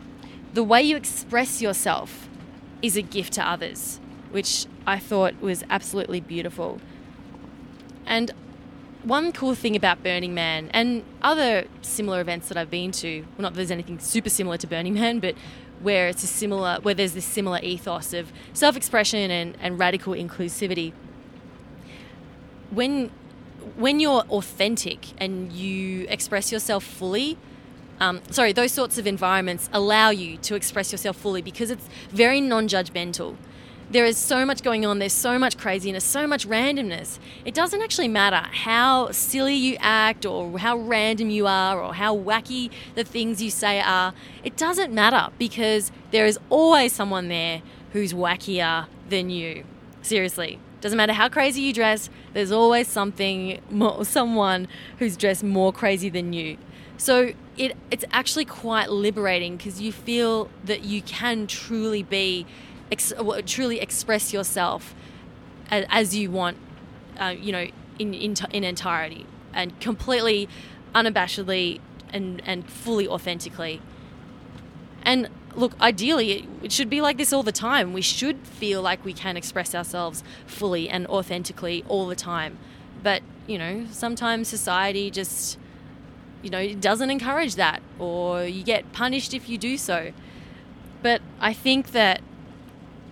The 0.53 0.63
way 0.63 0.83
you 0.83 0.97
express 0.97 1.61
yourself 1.61 2.29
is 2.81 2.97
a 2.97 3.03
gift 3.03 3.33
to 3.35 3.43
others, 3.43 3.99
which 4.31 4.67
I 4.87 4.99
thought 4.99 5.41
was 5.41 5.65
absolutely 5.71 6.21
beautiful. 6.21 6.81
And 8.07 8.31
one 9.03 9.33
cool 9.33 9.55
thing 9.55 9.75
about 9.75 10.03
Burning 10.03 10.35
Man 10.35 10.71
and 10.73 11.03
other 11.23 11.67
similar 11.83 12.21
events 12.21 12.49
that 12.49 12.57
I've 12.57 12.71
been 12.71 12.93
to, 12.93 13.21
well, 13.21 13.29
not 13.39 13.53
that 13.53 13.57
there's 13.57 13.71
anything 13.71 13.99
super 13.99 14.31
similar 14.31 14.57
to 14.59 14.67
Burning 14.67 14.95
Man, 14.95 15.19
but 15.19 15.35
where 15.81 16.09
it's 16.09 16.23
a 16.23 16.27
similar, 16.27 16.79
where 16.83 16.95
there's 16.95 17.13
this 17.15 17.25
similar 17.25 17.59
ethos 17.63 18.15
of 18.15 18.33
self-expression 18.53 19.31
and, 19.31 19.57
and 19.61 19.79
radical 19.79 20.15
inclusivity. 20.15 20.93
When 22.75 23.11
when 23.77 23.99
you're 23.99 24.23
authentic 24.31 25.07
and 25.19 25.51
you 25.53 26.07
express 26.09 26.53
yourself 26.53 26.85
fully, 26.85 27.39
um, 27.99 28.21
sorry, 28.31 28.53
those 28.53 28.73
sorts 28.73 28.99
of 28.99 29.07
environments 29.07 29.71
allow 29.73 30.11
you 30.11 30.37
to 30.39 30.55
express 30.55 30.93
yourself 30.93 31.17
fully 31.17 31.41
because 31.41 31.71
it's 31.71 31.89
very 32.11 32.41
non-judgmental 32.41 33.37
there 33.91 34.05
is 34.05 34.17
so 34.17 34.45
much 34.45 34.63
going 34.63 34.85
on, 34.87 34.99
there's 34.99 35.13
so 35.13 35.39
much 35.39 35.59
craziness, 35.59 36.05
so 36.05 36.27
much 36.27 36.49
randomness. 36.49 37.19
It 37.45 37.55
doesn't 37.55 37.81
actually 37.83 38.09
matter 38.09 38.49
how 38.51 39.11
silly 39.13 39.55
you 39.55 39.77
act 39.81 40.25
or 40.27 40.59
how 40.59 40.77
random 40.79 41.31
you 41.31 41.47
are 41.47 41.81
or 41.81 41.95
how 41.95 42.17
wacky 42.17 42.71
the 42.95 43.05
things 43.05 43.43
you 43.43 43.51
say 43.51 43.81
are. 43.81 44.15
It 44.43 44.57
doesn't 44.57 44.93
matter 44.93 45.33
because 45.39 45.93
there 46.11 46.27
is 46.27 46.39
always 46.51 46.93
someone 46.93 47.29
there 47.29 47.63
who's 47.93 48.13
wackier 48.13 48.87
than 49.09 49.31
you. 49.31 49.65
Seriously. 50.03 50.59
Doesn't 50.85 50.99
matter 50.99 51.15
how 51.15 51.31
crazy 51.31 51.63
you 51.63 51.73
dress, 51.73 52.11
there's 52.35 52.53
always 52.53 52.89
something, 52.89 53.59
someone 54.03 54.69
who's 54.99 55.17
dressed 55.17 55.43
more 55.43 55.73
crazy 55.73 56.11
than 56.11 56.35
you. 56.35 56.59
So 56.99 57.33
it, 57.57 57.75
it's 57.91 58.05
actually 58.13 58.45
quite 58.45 58.91
liberating 58.91 59.57
because 59.57 59.81
you 59.81 59.93
feel 59.93 60.51
that 60.63 60.85
you 60.85 61.01
can 61.01 61.47
truly 61.47 62.03
be 62.03 62.45
ex- 62.93 63.15
truly 63.47 63.81
express 63.81 64.35
yourself 64.35 64.95
as, 65.71 65.87
as 65.89 66.15
you 66.15 66.31
want, 66.31 66.59
uh, 67.19 67.35
you 67.35 67.53
know, 67.53 67.67
in, 67.99 68.13
in, 68.13 68.35
in 68.53 68.63
entirety 68.63 69.25
and 69.55 69.81
completely 69.81 70.51
unabashedly 70.95 71.81
and, 72.13 72.43
and 72.45 72.69
fully 72.69 73.09
authentically. 73.09 73.81
And 75.03 75.31
look, 75.57 75.79
ideally, 75.81 76.49
it, 76.63 76.73
should 76.73 76.91
be 76.91 77.01
like 77.01 77.17
this 77.17 77.33
all 77.33 77.43
the 77.43 77.53
time. 77.53 77.93
We 77.93 78.03
should 78.03 78.39
feel 78.47 78.83
like 78.83 79.05
we 79.05 79.13
can 79.13 79.37
express 79.37 79.75
ourselves 79.75 80.23
fully 80.47 80.89
and 80.89 81.07
authentically 81.07 81.85
all 81.89 82.07
the 82.07 82.17
time. 82.17 82.59
But, 83.03 83.23
you 83.47 83.59
know, 83.59 83.87
sometimes 83.91 84.49
society 84.49 85.11
just, 85.11 85.59
you 86.43 86.51
know, 86.51 86.75
doesn't 86.75 87.11
encourage 87.11 87.57
that, 87.57 87.83
or 87.99 88.45
you 88.45 88.63
get 88.63 88.93
punished 88.93 89.35
if 89.35 89.49
you 89.49 89.59
do 89.59 89.77
so. 89.77 90.13
But 91.03 91.21
I 91.41 91.53
think 91.53 91.93
that 91.93 92.23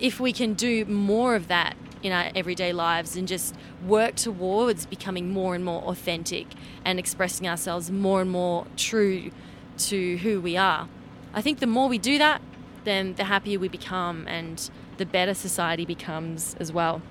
if 0.01 0.19
we 0.19 0.33
can 0.33 0.55
do 0.55 0.85
more 0.85 1.35
of 1.35 1.49
that 1.49 1.77
in 2.03 2.13
our 2.13 2.31
everyday 2.35 2.73
lives 2.73 3.17
and 3.17 3.29
just 3.29 3.55
work 3.87 4.17
towards 4.17 4.87
becoming 4.87 5.31
more 5.31 5.55
and 5.55 5.65
more 5.65 5.83
authentic 5.83 6.47
and 6.85 6.99
expressing 6.99 7.49
ourselves 7.49 7.91
more 7.91 8.21
and 8.21 8.31
more 8.31 8.67
true 8.77 9.31
to 9.79 10.17
who 10.19 10.41
we 10.41 10.57
are. 10.57 10.89
I 11.35 11.41
think 11.41 11.61
the 11.61 11.67
more 11.67 11.89
we 11.89 11.99
do 11.99 12.19
that, 12.19 12.43
then 12.85 13.15
the 13.15 13.25
happier 13.25 13.59
we 13.59 13.69
become 13.69 14.27
and 14.29 14.71
the 14.99 15.07
better 15.07 15.35
society 15.35 15.85
becomes 15.85 16.57
as 16.61 16.73
well. 16.73 17.03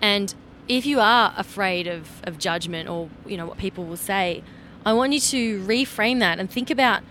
And 0.00 0.34
if 0.68 0.86
you 0.86 1.00
are 1.00 1.34
afraid 1.36 1.86
of, 1.86 2.22
of 2.24 2.38
judgment 2.38 2.88
or 2.88 3.08
you 3.26 3.36
know 3.36 3.46
what 3.46 3.58
people 3.58 3.84
will 3.84 3.96
say, 3.96 4.42
I 4.84 4.92
want 4.92 5.12
you 5.12 5.20
to 5.20 5.60
reframe 5.64 6.20
that 6.20 6.38
and 6.38 6.50
think 6.50 6.70
about 6.70 7.02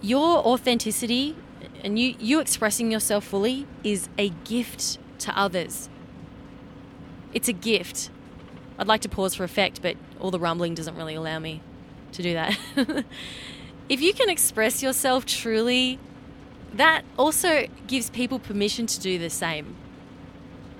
your 0.00 0.38
authenticity 0.38 1.36
and 1.82 1.98
you, 1.98 2.14
you 2.18 2.40
expressing 2.40 2.90
yourself 2.90 3.24
fully 3.24 3.66
is 3.84 4.08
a 4.16 4.30
gift 4.44 4.98
to 5.20 5.38
others. 5.38 5.88
It's 7.32 7.48
a 7.48 7.52
gift. 7.52 8.10
I'd 8.78 8.88
like 8.88 9.02
to 9.02 9.08
pause 9.08 9.34
for 9.34 9.44
effect, 9.44 9.82
but 9.82 9.96
all 10.18 10.30
the 10.30 10.38
rumbling 10.38 10.74
doesn't 10.74 10.96
really 10.96 11.14
allow 11.14 11.38
me 11.38 11.60
to 12.12 12.22
do 12.22 12.34
that. 12.34 12.58
if 13.90 14.00
you 14.00 14.14
can 14.14 14.30
express 14.30 14.82
yourself 14.82 15.26
truly, 15.26 15.98
that 16.72 17.04
also 17.18 17.66
gives 17.88 18.08
people 18.08 18.38
permission 18.38 18.86
to 18.86 19.00
do 19.00 19.18
the 19.18 19.28
same. 19.28 19.74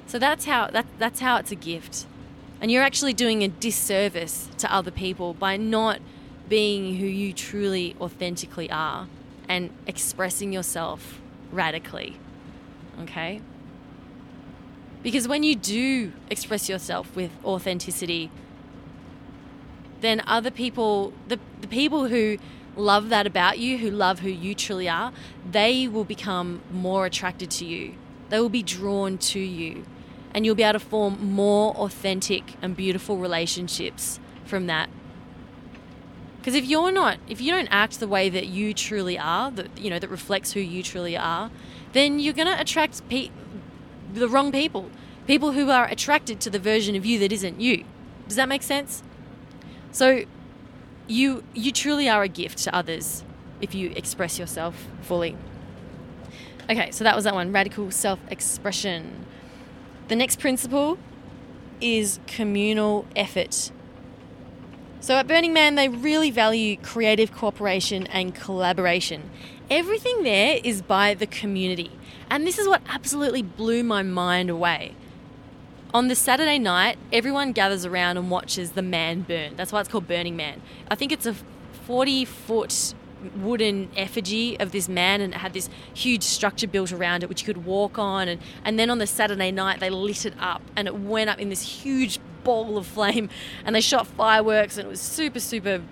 So 0.07 0.18
that's 0.18 0.44
how 0.44 0.68
that, 0.68 0.87
that's 0.99 1.18
how 1.18 1.37
it's 1.37 1.51
a 1.51 1.57
gift. 1.57 2.07
And 2.61 2.70
you're 2.70 2.85
actually 2.85 3.12
doing 3.12 3.42
a 3.42 3.49
disservice 3.49 4.49
to 4.59 4.73
other 4.73 4.92
people 4.92 5.35
by 5.35 5.57
not 5.57 6.01
being 6.49 6.96
who 6.96 7.07
you 7.07 7.33
truly 7.33 7.96
authentically 8.01 8.70
are 8.70 9.09
and 9.49 9.70
expressing 9.88 10.53
yourself 10.53 11.20
radically. 11.51 12.16
Okay? 13.01 13.40
Because 15.03 15.27
when 15.27 15.42
you 15.42 15.57
do 15.57 16.12
express 16.29 16.68
yourself 16.68 17.16
with 17.16 17.33
authenticity, 17.44 18.31
then 20.01 20.23
other 20.27 20.51
people, 20.51 21.12
the, 21.27 21.40
the 21.61 21.68
people 21.68 22.07
who 22.07 22.38
love 22.81 23.09
that 23.11 23.27
about 23.27 23.59
you, 23.59 23.79
who 23.79 23.90
love 23.90 24.21
who 24.21 24.29
you 24.29 24.55
truly 24.55 24.88
are, 24.88 25.12
they 25.49 25.87
will 25.87 26.05
become 26.05 26.62
more 26.71 27.07
attracted 27.07 27.51
to 27.53 27.64
you. 27.64 27.95
They 28.29 28.40
will 28.40 28.49
be 28.49 28.62
drawn 28.62 29.19
to 29.19 29.38
you. 29.38 29.85
And 30.33 30.47
you'll 30.47 30.55
be 30.55 30.62
able 30.62 30.79
to 30.79 30.85
form 30.85 31.33
more 31.33 31.75
authentic 31.77 32.55
and 32.62 32.77
beautiful 32.77 33.16
relationships 33.16 34.21
from 34.45 34.66
that. 34.66 34.88
Because 36.38 36.55
if 36.55 36.64
you're 36.64 36.93
not, 36.93 37.19
if 37.29 37.40
you 37.40 37.53
don't 37.53 37.69
act 37.71 38.01
the 38.01 38.09
way 38.09 38.31
that 38.31 38.47
you 38.47 38.73
truly 38.73 39.19
are, 39.19 39.51
that 39.51 39.79
you 39.79 39.90
know 39.90 39.99
that 39.99 40.09
reflects 40.09 40.53
who 40.53 40.61
you 40.61 40.83
truly 40.83 41.16
are, 41.16 41.51
then 41.93 42.19
you're 42.19 42.33
going 42.33 42.49
to 42.49 42.59
attract 42.59 43.07
pe- 43.11 43.29
the 44.14 44.29
wrong 44.29 44.51
people. 44.51 44.90
People 45.27 45.53
who 45.53 45.71
are 45.71 45.85
attracted 45.87 46.40
to 46.40 46.51
the 46.51 46.59
version 46.59 46.97
of 46.97 47.05
you 47.05 47.19
that 47.19 47.31
isn't 47.31 47.61
you. 47.61 47.85
Does 48.27 48.37
that 48.37 48.49
make 48.49 48.62
sense? 48.62 49.03
So 49.93 50.25
you 51.11 51.42
you 51.55 51.73
truly 51.73 52.09
are 52.09 52.23
a 52.23 52.29
gift 52.29 52.59
to 52.59 52.75
others 52.75 53.25
if 53.61 53.75
you 53.75 53.90
express 53.96 54.38
yourself 54.38 54.87
fully. 55.03 55.37
Okay, 56.70 56.90
so 56.92 57.03
that 57.05 57.16
was 57.16 57.25
that 57.25 57.35
one, 57.35 57.53
radical 57.53 57.90
self-expression. 57.90 59.27
The 60.09 60.16
next 60.16 60.38
principle 60.38 60.99
is 61.81 62.20
communal 62.27 63.07
effort. 63.16 63.73
So 65.01 65.16
at 65.16 65.27
Burning 65.27 65.53
Man, 65.53 65.75
they 65.75 65.88
really 65.88 66.31
value 66.31 66.77
creative 66.77 67.33
cooperation 67.33 68.07
and 68.07 68.35
collaboration. 68.35 69.31
Everything 69.68 70.23
there 70.23 70.61
is 70.62 70.83
by 70.83 71.14
the 71.14 71.27
community. 71.27 71.90
And 72.29 72.46
this 72.46 72.59
is 72.59 72.68
what 72.68 72.83
absolutely 72.88 73.42
blew 73.42 73.83
my 73.83 74.03
mind 74.03 74.51
away. 74.51 74.94
On 75.92 76.07
the 76.07 76.14
Saturday 76.14 76.59
night, 76.59 76.98
everyone 77.12 77.50
gathers 77.50 77.85
around 77.85 78.16
and 78.16 78.31
watches 78.31 78.72
the 78.72 78.83
man 78.83 79.22
burn. 79.22 79.57
That's 79.57 79.72
why 79.72 79.81
it's 79.81 79.88
called 79.88 80.07
Burning 80.07 80.37
Man. 80.37 80.62
I 80.88 80.94
think 80.94 81.11
it's 81.11 81.26
a 81.26 81.35
40 81.85 82.24
foot 82.24 82.94
wooden 83.37 83.90
effigy 83.96 84.59
of 84.61 84.70
this 84.70 84.88
man 84.88 85.20
and 85.20 85.35
it 85.35 85.38
had 85.38 85.53
this 85.53 85.68
huge 85.92 86.22
structure 86.22 86.66
built 86.66 86.90
around 86.90 87.22
it 87.22 87.29
which 87.29 87.42
you 87.42 87.46
could 87.46 87.66
walk 87.66 87.98
on 87.98 88.29
and, 88.29 88.40
and 88.64 88.79
then 88.79 88.88
on 88.88 88.96
the 88.96 89.07
Saturday 89.07 89.50
night 89.50 89.79
they 89.79 89.90
lit 89.90 90.24
it 90.24 90.33
up 90.40 90.62
and 90.74 90.88
it 90.88 90.94
went 90.94 91.29
up 91.29 91.38
in 91.38 91.50
this 91.50 91.61
huge 91.61 92.18
ball 92.44 92.79
of 92.79 92.87
flame 92.87 93.29
and 93.66 93.76
they 93.76 93.81
shot 93.83 94.07
fireworks 94.07 94.79
and 94.79 94.87
it 94.87 94.88
was 94.88 95.03
super 95.03 95.38
super 95.38 95.83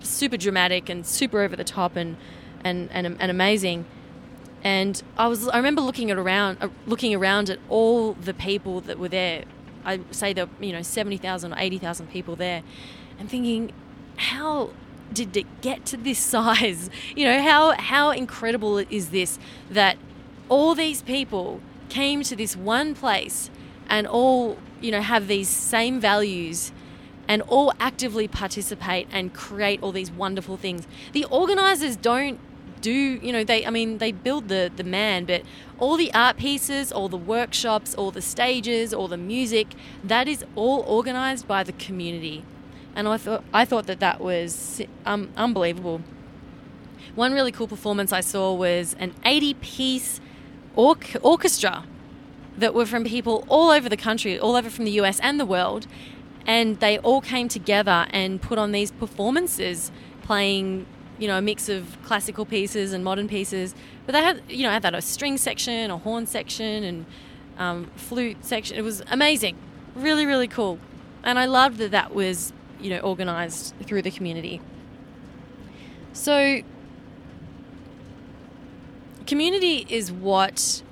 super 0.00 0.36
dramatic 0.36 0.90
and 0.90 1.06
super 1.06 1.40
over 1.40 1.56
the 1.56 1.64
top 1.64 1.96
and 1.96 2.18
and, 2.62 2.90
and, 2.92 3.06
and 3.06 3.30
amazing 3.30 3.86
and 4.66 5.00
I 5.16 5.28
was 5.28 5.46
I 5.46 5.58
remember 5.58 5.80
looking 5.80 6.10
at 6.10 6.18
around 6.18 6.58
uh, 6.60 6.70
looking 6.86 7.14
around 7.14 7.50
at 7.50 7.60
all 7.68 8.14
the 8.14 8.34
people 8.34 8.80
that 8.80 8.98
were 8.98 9.08
there. 9.08 9.44
I 9.84 10.00
say 10.10 10.32
there 10.32 10.48
you 10.58 10.72
know 10.72 10.82
seventy 10.82 11.18
thousand 11.18 11.52
or 11.52 11.56
eighty 11.60 11.78
thousand 11.78 12.10
people 12.10 12.34
there, 12.34 12.64
and 13.16 13.30
thinking, 13.30 13.72
how 14.16 14.70
did 15.12 15.36
it 15.36 15.46
get 15.60 15.86
to 15.86 15.96
this 15.96 16.18
size? 16.34 16.90
You 17.14 17.26
know 17.26 17.40
how 17.42 17.80
how 17.80 18.10
incredible 18.10 18.78
is 18.78 19.10
this 19.10 19.38
that 19.70 19.98
all 20.48 20.74
these 20.74 21.00
people 21.00 21.60
came 21.88 22.24
to 22.24 22.34
this 22.34 22.56
one 22.56 22.96
place 22.96 23.50
and 23.88 24.04
all 24.04 24.58
you 24.80 24.90
know 24.90 25.00
have 25.00 25.28
these 25.28 25.48
same 25.48 26.00
values 26.00 26.72
and 27.28 27.40
all 27.42 27.72
actively 27.78 28.26
participate 28.26 29.06
and 29.12 29.32
create 29.32 29.80
all 29.80 29.92
these 29.92 30.10
wonderful 30.10 30.56
things. 30.56 30.88
The 31.12 31.24
organizers 31.26 31.94
don't 31.94 32.40
do 32.80 32.92
you 32.92 33.32
know 33.32 33.44
they 33.44 33.64
i 33.66 33.70
mean 33.70 33.98
they 33.98 34.12
build 34.12 34.48
the 34.48 34.70
the 34.76 34.84
man 34.84 35.24
but 35.24 35.42
all 35.78 35.96
the 35.96 36.12
art 36.14 36.36
pieces 36.36 36.92
all 36.92 37.08
the 37.08 37.16
workshops 37.16 37.94
all 37.94 38.10
the 38.10 38.22
stages 38.22 38.92
all 38.94 39.08
the 39.08 39.16
music 39.16 39.68
that 40.02 40.28
is 40.28 40.44
all 40.54 40.80
organized 40.86 41.46
by 41.46 41.62
the 41.62 41.72
community. 41.72 42.44
And 42.94 43.08
i 43.08 43.16
thought 43.16 43.44
i 43.52 43.64
thought 43.64 43.86
that 43.86 44.00
that 44.00 44.20
was 44.20 44.80
um, 45.04 45.30
unbelievable. 45.36 46.00
One 47.14 47.32
really 47.32 47.52
cool 47.52 47.68
performance 47.68 48.12
i 48.12 48.20
saw 48.20 48.52
was 48.54 48.94
an 48.98 49.14
80 49.24 49.54
piece 49.54 50.20
or- 50.74 50.96
orchestra 51.22 51.84
that 52.56 52.74
were 52.74 52.86
from 52.86 53.04
people 53.04 53.44
all 53.48 53.70
over 53.70 53.88
the 53.88 53.96
country 53.96 54.38
all 54.38 54.56
over 54.56 54.70
from 54.70 54.84
the 54.84 54.92
us 54.92 55.20
and 55.20 55.38
the 55.38 55.46
world. 55.46 55.86
And 56.46 56.78
they 56.78 56.98
all 56.98 57.20
came 57.20 57.48
together 57.48 58.06
and 58.10 58.40
put 58.40 58.56
on 58.56 58.70
these 58.72 58.92
performances 58.92 59.90
playing 60.22 60.86
you 61.18 61.28
know, 61.28 61.38
a 61.38 61.42
mix 61.42 61.68
of 61.68 61.96
classical 62.04 62.44
pieces 62.44 62.92
and 62.92 63.04
modern 63.04 63.28
pieces. 63.28 63.74
But 64.04 64.12
they 64.12 64.22
had, 64.22 64.42
you 64.48 64.62
know, 64.62 64.70
had 64.70 64.82
that 64.82 64.94
a 64.94 65.02
string 65.02 65.36
section, 65.38 65.90
a 65.90 65.98
horn 65.98 66.26
section, 66.26 66.84
and 66.84 67.06
um, 67.58 67.90
flute 67.96 68.44
section. 68.44 68.76
It 68.76 68.82
was 68.82 69.02
amazing, 69.10 69.56
really, 69.94 70.26
really 70.26 70.48
cool, 70.48 70.78
and 71.22 71.38
I 71.38 71.46
loved 71.46 71.78
that 71.78 71.90
that 71.90 72.14
was, 72.14 72.52
you 72.80 72.90
know, 72.90 73.00
organised 73.00 73.74
through 73.84 74.02
the 74.02 74.10
community. 74.10 74.60
So, 76.12 76.62
community 79.26 79.86
is 79.88 80.10
what 80.12 80.82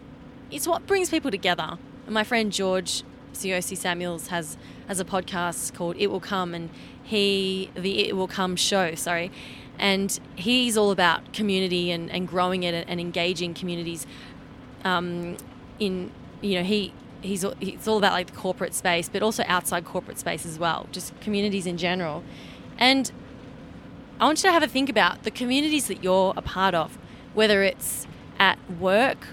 it's 0.50 0.66
what 0.66 0.87
brings 0.87 1.10
people 1.10 1.30
together. 1.30 1.78
And 2.06 2.12
my 2.12 2.24
friend 2.24 2.52
George 2.52 3.02
COC 3.32 3.76
Samuels 3.76 4.28
has 4.28 4.56
has 4.87 5.00
a 5.00 5.04
podcast 5.04 5.74
called 5.74 5.96
It 5.98 6.08
Will 6.08 6.20
Come, 6.20 6.54
and 6.54 6.70
he 7.02 7.70
the 7.74 8.08
It 8.08 8.16
Will 8.16 8.28
Come 8.28 8.56
show, 8.56 8.94
sorry, 8.94 9.30
and 9.78 10.18
he's 10.37 10.76
all 10.76 10.90
about 10.90 11.32
community 11.32 11.90
and, 11.90 12.10
and 12.10 12.28
growing 12.28 12.62
it 12.62 12.84
and 12.88 13.00
engaging 13.00 13.54
communities 13.54 14.06
um, 14.84 15.37
in 15.78 16.10
you 16.40 16.56
know 16.56 16.62
he 16.62 16.92
he's 17.22 17.44
it's 17.60 17.88
all 17.88 17.98
about 17.98 18.12
like 18.12 18.26
the 18.26 18.37
corporate 18.37 18.74
space 18.74 19.08
but 19.08 19.22
also 19.22 19.42
outside 19.46 19.84
corporate 19.84 20.18
space 20.18 20.44
as 20.44 20.58
well 20.58 20.87
just 20.92 21.18
communities 21.20 21.66
in 21.66 21.76
general. 21.76 22.22
And 22.78 23.10
i 24.20 24.24
want 24.24 24.38
you 24.42 24.48
to 24.48 24.52
have 24.52 24.62
a 24.62 24.68
think 24.68 24.88
about 24.88 25.22
the 25.24 25.30
communities 25.30 25.88
that 25.88 26.02
you're 26.04 26.32
a 26.37 26.42
part 26.42 26.74
of 26.74 26.98
whether 27.34 27.62
it's 27.62 28.06
at 28.38 28.58
work 28.78 29.26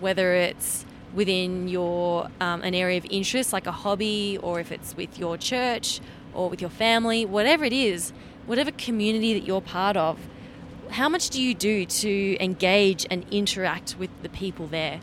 whether 0.00 0.34
it's 0.34 0.84
within 1.14 1.68
your 1.68 2.28
um, 2.40 2.62
an 2.62 2.74
area 2.74 2.98
of 2.98 3.06
interest 3.10 3.52
like 3.52 3.66
a 3.66 3.72
hobby 3.72 4.38
or 4.42 4.60
if 4.60 4.70
it's 4.70 4.96
with 4.96 5.18
your 5.18 5.36
church 5.36 6.00
or 6.34 6.48
with 6.48 6.60
your 6.60 6.70
family 6.70 7.24
whatever 7.24 7.64
it 7.64 7.72
is 7.72 8.12
whatever 8.48 8.72
community 8.72 9.34
that 9.34 9.46
you're 9.46 9.60
part 9.60 9.96
of, 9.96 10.18
how 10.90 11.08
much 11.08 11.28
do 11.28 11.40
you 11.40 11.54
do 11.54 11.84
to 11.84 12.36
engage 12.42 13.06
and 13.10 13.24
interact 13.30 13.96
with 13.98 14.10
the 14.22 14.28
people 14.28 14.66
there? 14.66 15.00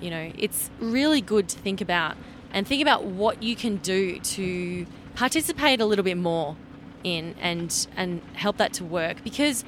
You 0.00 0.10
know, 0.10 0.32
it's 0.36 0.68
really 0.80 1.20
good 1.20 1.48
to 1.48 1.58
think 1.58 1.80
about 1.80 2.16
and 2.52 2.66
think 2.66 2.82
about 2.82 3.04
what 3.04 3.42
you 3.42 3.54
can 3.54 3.76
do 3.76 4.18
to 4.18 4.86
participate 5.14 5.80
a 5.80 5.86
little 5.86 6.04
bit 6.04 6.18
more 6.18 6.56
in 7.04 7.34
and 7.40 7.86
and 7.96 8.20
help 8.32 8.56
that 8.56 8.72
to 8.72 8.84
work 8.84 9.22
because 9.22 9.64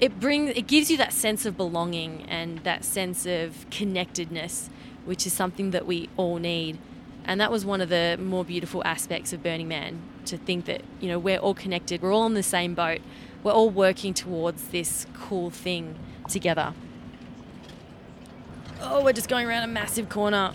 it 0.00 0.18
brings 0.18 0.50
it 0.56 0.66
gives 0.66 0.90
you 0.90 0.96
that 0.96 1.12
sense 1.12 1.46
of 1.46 1.56
belonging 1.56 2.22
and 2.28 2.58
that 2.60 2.84
sense 2.84 3.26
of 3.26 3.66
connectedness 3.70 4.70
which 5.04 5.26
is 5.26 5.32
something 5.32 5.70
that 5.72 5.86
we 5.86 6.08
all 6.16 6.38
need 6.38 6.78
and 7.24 7.40
that 7.40 7.52
was 7.52 7.64
one 7.64 7.80
of 7.80 7.90
the 7.90 8.16
more 8.18 8.44
beautiful 8.44 8.82
aspects 8.84 9.32
of 9.32 9.42
Burning 9.42 9.68
Man 9.68 10.00
to 10.26 10.36
think 10.36 10.66
that, 10.66 10.82
you 11.00 11.08
know, 11.08 11.18
we're 11.18 11.38
all 11.38 11.54
connected, 11.54 12.02
we're 12.02 12.12
all 12.12 12.26
in 12.26 12.34
the 12.34 12.42
same 12.42 12.74
boat, 12.74 13.00
we're 13.42 13.52
all 13.52 13.70
working 13.70 14.14
towards 14.14 14.68
this 14.68 15.06
cool 15.14 15.50
thing 15.50 15.96
together. 16.28 16.74
Oh, 18.80 19.02
we're 19.02 19.12
just 19.12 19.28
going 19.28 19.46
around 19.46 19.62
a 19.62 19.68
massive 19.68 20.08
corner. 20.08 20.52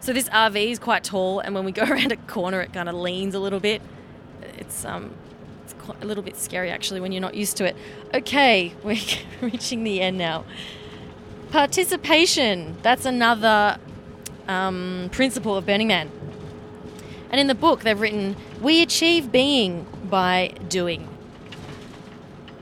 So 0.00 0.12
this 0.12 0.28
RV 0.30 0.70
is 0.70 0.78
quite 0.78 1.04
tall, 1.04 1.38
and 1.40 1.54
when 1.54 1.64
we 1.64 1.72
go 1.72 1.82
around 1.88 2.12
a 2.12 2.16
corner, 2.16 2.60
it 2.60 2.72
kind 2.72 2.88
of 2.88 2.94
leans 2.94 3.34
a 3.34 3.38
little 3.38 3.60
bit. 3.60 3.82
It's 4.58 4.84
um, 4.84 5.14
it's 5.62 5.74
quite 5.74 6.02
a 6.02 6.06
little 6.06 6.24
bit 6.24 6.36
scary 6.36 6.70
actually 6.70 7.00
when 7.00 7.12
you're 7.12 7.20
not 7.20 7.34
used 7.34 7.56
to 7.58 7.64
it. 7.64 7.76
Okay, 8.12 8.74
we're 8.82 8.98
reaching 9.40 9.84
the 9.84 10.00
end 10.00 10.18
now. 10.18 10.44
Participation. 11.50 12.76
That's 12.82 13.04
another 13.04 13.78
um, 14.48 15.08
principle 15.12 15.56
of 15.56 15.66
Burning 15.66 15.88
Man. 15.88 16.10
And 17.32 17.40
in 17.40 17.46
the 17.46 17.54
book, 17.54 17.80
they've 17.80 17.98
written, 17.98 18.36
We 18.60 18.82
achieve 18.82 19.32
being 19.32 19.86
by 20.04 20.54
doing. 20.68 21.08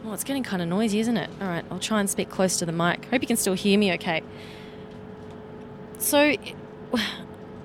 Well, 0.04 0.14
it's 0.14 0.24
getting 0.24 0.44
kind 0.44 0.62
of 0.62 0.68
noisy, 0.68 1.00
isn't 1.00 1.16
it? 1.16 1.28
All 1.40 1.48
right, 1.48 1.64
I'll 1.70 1.78
try 1.80 2.00
and 2.00 2.08
speak 2.08 2.30
close 2.30 2.56
to 2.58 2.66
the 2.66 2.72
mic. 2.72 3.04
Hope 3.06 3.20
you 3.20 3.28
can 3.28 3.36
still 3.36 3.54
hear 3.54 3.78
me 3.78 3.92
okay. 3.94 4.22
So, 5.98 6.36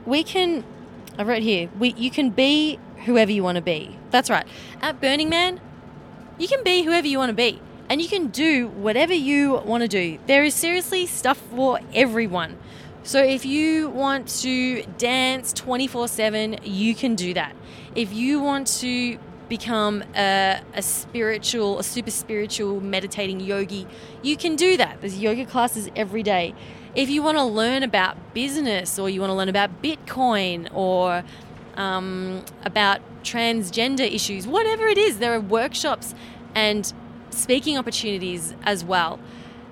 we 0.05 0.23
can, 0.23 0.63
I 1.17 1.23
wrote 1.23 1.43
here, 1.43 1.69
we, 1.79 1.93
you 1.93 2.11
can 2.11 2.31
be 2.31 2.79
whoever 3.05 3.31
you 3.31 3.43
want 3.43 3.55
to 3.55 3.61
be. 3.61 3.97
That's 4.11 4.29
right. 4.29 4.45
At 4.81 4.99
Burning 4.99 5.29
Man, 5.29 5.61
you 6.37 6.47
can 6.47 6.63
be 6.63 6.83
whoever 6.83 7.07
you 7.07 7.19
want 7.19 7.29
to 7.29 7.35
be. 7.35 7.61
and 7.89 8.01
you 8.01 8.07
can 8.07 8.27
do 8.27 8.67
whatever 8.67 9.13
you 9.13 9.57
want 9.57 9.81
to 9.83 9.87
do. 9.87 10.17
There 10.25 10.43
is 10.43 10.53
seriously 10.55 11.05
stuff 11.05 11.37
for 11.37 11.79
everyone. 11.93 12.57
So 13.05 13.23
if 13.23 13.45
you 13.45 13.89
want 13.89 14.27
to 14.41 14.81
dance 14.97 15.53
24 15.53 16.07
7, 16.07 16.57
you 16.63 16.95
can 16.95 17.13
do 17.13 17.35
that. 17.35 17.55
If 17.93 18.11
you 18.11 18.41
want 18.41 18.65
to 18.79 19.19
become 19.47 20.03
a, 20.15 20.59
a, 20.73 20.81
spiritual, 20.81 21.77
a 21.77 21.83
super 21.83 22.09
spiritual 22.09 22.81
meditating 22.81 23.41
yogi, 23.41 23.85
you 24.23 24.35
can 24.35 24.55
do 24.55 24.75
that. 24.77 25.01
There's 25.01 25.19
yoga 25.19 25.45
classes 25.45 25.87
every 25.95 26.23
day. 26.23 26.55
If 26.95 27.11
you 27.11 27.21
want 27.21 27.37
to 27.37 27.43
learn 27.43 27.83
about 27.83 28.33
business 28.33 28.97
or 28.97 29.07
you 29.07 29.19
want 29.21 29.29
to 29.29 29.35
learn 29.35 29.49
about 29.49 29.83
Bitcoin 29.83 30.67
or 30.73 31.23
um, 31.75 32.43
about 32.63 33.01
transgender 33.21 34.11
issues, 34.11 34.47
whatever 34.47 34.87
it 34.87 34.97
is, 34.97 35.19
there 35.19 35.35
are 35.35 35.39
workshops 35.39 36.15
and 36.55 36.91
speaking 37.29 37.77
opportunities 37.77 38.55
as 38.63 38.83
well. 38.83 39.19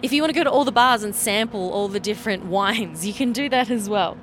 If 0.04 0.14
you 0.14 0.22
want 0.22 0.32
to 0.32 0.38
go 0.38 0.44
to 0.44 0.52
all 0.52 0.66
the 0.66 0.72
bars 0.72 1.02
and 1.02 1.16
sample 1.16 1.72
all 1.72 1.88
the 1.88 2.00
different 2.00 2.46
wines, 2.58 3.08
you 3.08 3.14
can 3.14 3.32
do 3.32 3.50
that 3.50 3.72
as 3.72 3.90
well. 3.90 4.18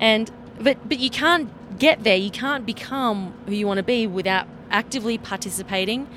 And 0.00 0.30
but 0.60 0.76
but 0.86 0.98
you 0.98 1.08
can't 1.08 1.48
get 1.78 2.04
there. 2.04 2.16
You 2.16 2.30
can't 2.30 2.66
become 2.66 3.32
who 3.46 3.54
you 3.54 3.66
want 3.66 3.78
to 3.78 3.82
be 3.82 4.06
without 4.06 4.46
actively 4.70 5.16
participating 5.16 6.08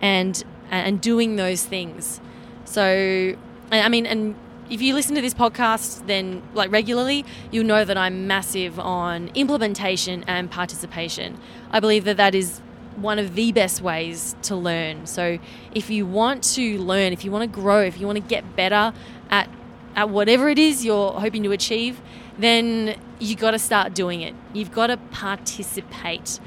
and 0.00 0.42
and 0.70 1.00
doing 1.00 1.36
those 1.36 1.64
things. 1.64 2.20
So 2.64 3.34
I 3.70 3.88
mean 3.88 4.06
and 4.06 4.36
if 4.70 4.80
you 4.80 4.94
listen 4.94 5.14
to 5.14 5.20
this 5.20 5.34
podcast 5.34 6.06
then 6.06 6.42
like 6.54 6.70
regularly 6.70 7.26
you'll 7.50 7.66
know 7.66 7.84
that 7.84 7.98
i'm 7.98 8.26
massive 8.26 8.78
on 8.78 9.30
implementation 9.34 10.24
and 10.26 10.50
participation 10.50 11.38
i 11.72 11.78
believe 11.78 12.04
that 12.04 12.16
that 12.16 12.34
is 12.34 12.62
one 12.96 13.18
of 13.18 13.34
the 13.34 13.52
best 13.52 13.80
ways 13.80 14.36
to 14.42 14.56
learn. 14.56 15.06
So 15.06 15.38
if 15.74 15.90
you 15.90 16.06
want 16.06 16.44
to 16.54 16.78
learn, 16.78 17.12
if 17.12 17.24
you 17.24 17.30
want 17.30 17.42
to 17.42 17.60
grow, 17.60 17.82
if 17.82 18.00
you 18.00 18.06
want 18.06 18.16
to 18.16 18.24
get 18.24 18.56
better 18.56 18.92
at 19.30 19.48
at 19.94 20.08
whatever 20.08 20.48
it 20.48 20.58
is 20.58 20.84
you're 20.84 21.12
hoping 21.12 21.42
to 21.42 21.52
achieve, 21.52 22.00
then 22.38 22.98
you 23.18 23.36
got 23.36 23.50
to 23.52 23.58
start 23.58 23.94
doing 23.94 24.22
it. 24.22 24.34
You've 24.52 24.72
got 24.72 24.86
to 24.88 24.96
participate. 24.96 26.40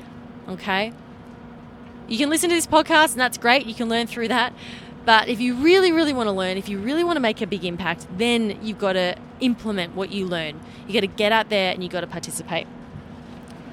Okay? 0.48 0.94
You 2.08 2.18
can 2.18 2.30
listen 2.30 2.50
to 2.50 2.56
this 2.56 2.68
podcast 2.68 3.12
and 3.12 3.20
that's 3.20 3.38
great. 3.38 3.66
You 3.66 3.74
can 3.74 3.90
learn 3.90 4.08
through 4.08 4.30
that. 4.30 4.54
But 5.06 5.28
if 5.28 5.40
you 5.40 5.54
really, 5.56 5.92
really 5.92 6.14
want 6.14 6.28
to 6.28 6.32
learn, 6.32 6.58
if 6.58 6.68
you 6.68 6.80
really 6.80 7.04
want 7.04 7.18
to 7.18 7.20
make 7.20 7.42
a 7.42 7.48
big 7.48 7.64
impact, 7.64 8.08
then 8.18 8.60
you've 8.64 8.80
got 8.80 8.94
to 8.94 9.16
implement 9.40 9.96
what 9.96 10.12
you 10.12 10.26
learn. 10.26 10.60
You 10.88 10.94
got 10.94 11.02
to 11.02 11.08
get 11.08 11.32
out 11.32 11.50
there 11.50 11.72
and 11.72 11.84
you 11.84 11.90
got 11.90 12.02
to 12.02 12.08
participate. 12.08 12.66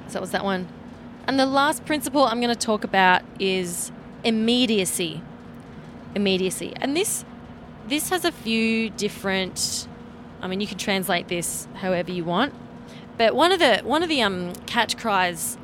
So, 0.08 0.20
what's 0.20 0.32
that 0.32 0.44
one? 0.44 0.68
And 1.26 1.38
the 1.38 1.46
last 1.46 1.84
principle 1.84 2.24
I'm 2.24 2.40
going 2.40 2.54
to 2.54 2.66
talk 2.66 2.84
about 2.84 3.22
is 3.38 3.92
immediacy. 4.24 5.22
Immediacy. 6.14 6.74
And 6.76 6.96
this 6.96 7.24
this 7.86 8.10
has 8.10 8.24
a 8.24 8.32
few 8.32 8.90
different 8.90 9.88
I 10.40 10.46
mean 10.46 10.60
you 10.60 10.66
can 10.66 10.78
translate 10.78 11.28
this 11.28 11.68
however 11.74 12.10
you 12.10 12.24
want. 12.24 12.54
But 13.18 13.34
one 13.34 13.52
of 13.52 13.58
the 13.58 13.78
one 13.84 14.02
of 14.02 14.08
the 14.08 14.22
um, 14.22 14.54
catch 14.66 14.96
cries 14.96 15.56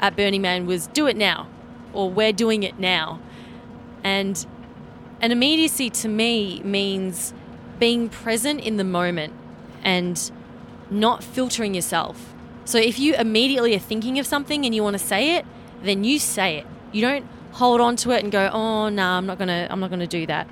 at 0.00 0.16
Burning 0.16 0.42
Man 0.42 0.66
was 0.66 0.86
do 0.88 1.06
it 1.06 1.16
now 1.16 1.48
or 1.92 2.10
we're 2.10 2.32
doing 2.32 2.62
it 2.62 2.78
now. 2.78 3.20
And 4.04 4.44
an 5.20 5.32
immediacy 5.32 5.90
to 5.90 6.08
me 6.08 6.60
means 6.64 7.32
being 7.78 8.08
present 8.08 8.60
in 8.60 8.76
the 8.76 8.84
moment 8.84 9.32
and 9.82 10.30
not 10.90 11.24
filtering 11.24 11.74
yourself 11.74 12.31
so 12.64 12.78
if 12.78 12.98
you 12.98 13.14
immediately 13.14 13.74
are 13.74 13.80
thinking 13.80 14.18
of 14.18 14.26
something 14.26 14.64
and 14.64 14.74
you 14.74 14.82
want 14.82 14.94
to 14.94 15.04
say 15.04 15.36
it, 15.36 15.44
then 15.82 16.04
you 16.04 16.18
say 16.18 16.58
it. 16.58 16.66
You 16.92 17.02
don't 17.02 17.26
hold 17.52 17.80
on 17.80 17.96
to 17.96 18.10
it 18.12 18.22
and 18.22 18.30
go, 18.30 18.48
"Oh, 18.52 18.88
no, 18.88 19.02
nah, 19.02 19.18
I'm 19.18 19.26
not 19.26 19.38
gonna, 19.38 19.66
I'm 19.70 19.80
not 19.80 19.90
gonna 19.90 20.06
do 20.06 20.26
that." 20.26 20.46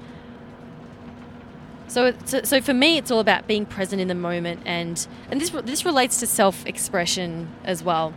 So, 1.87 2.15
so, 2.25 2.61
for 2.61 2.73
me, 2.73 2.99
it's 2.99 3.11
all 3.11 3.19
about 3.19 3.49
being 3.49 3.67
present 3.67 4.01
in 4.01 4.09
the 4.09 4.15
moment, 4.15 4.63
and 4.65 5.07
and 5.31 5.41
this 5.41 5.51
this 5.51 5.85
relates 5.85 6.21
to 6.21 6.27
self 6.27 6.65
expression 6.67 7.49
as 7.65 7.83
well. 7.83 8.13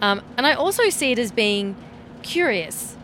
Um, 0.00 0.22
and 0.36 0.46
I 0.46 0.54
also 0.54 0.88
see 0.90 1.12
it 1.12 1.18
as 1.18 1.30
being 1.30 1.76
curious. 2.22 2.96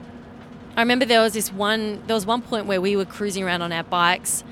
I 0.76 0.82
remember 0.82 1.04
there 1.04 1.20
was 1.20 1.32
this 1.32 1.52
one, 1.52 2.02
there 2.06 2.14
was 2.14 2.26
one 2.26 2.42
point 2.42 2.66
where 2.66 2.80
we 2.80 2.96
were 2.96 3.04
cruising 3.04 3.44
around 3.44 3.62
on 3.62 3.72
our 3.72 3.84
bikes, 3.84 4.42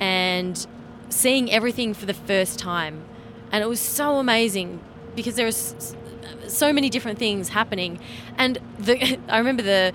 and 0.00 0.66
seeing 1.08 1.50
everything 1.50 1.94
for 1.94 2.06
the 2.06 2.14
first 2.14 2.58
time 2.58 3.04
and 3.52 3.62
it 3.62 3.68
was 3.68 3.80
so 3.80 4.18
amazing 4.18 4.80
because 5.14 5.34
there 5.34 5.46
was 5.46 5.96
so 6.48 6.72
many 6.72 6.90
different 6.90 7.18
things 7.18 7.48
happening. 7.50 7.98
And 8.38 8.58
the, 8.78 9.18
I 9.28 9.38
remember 9.38 9.62
the 9.62 9.92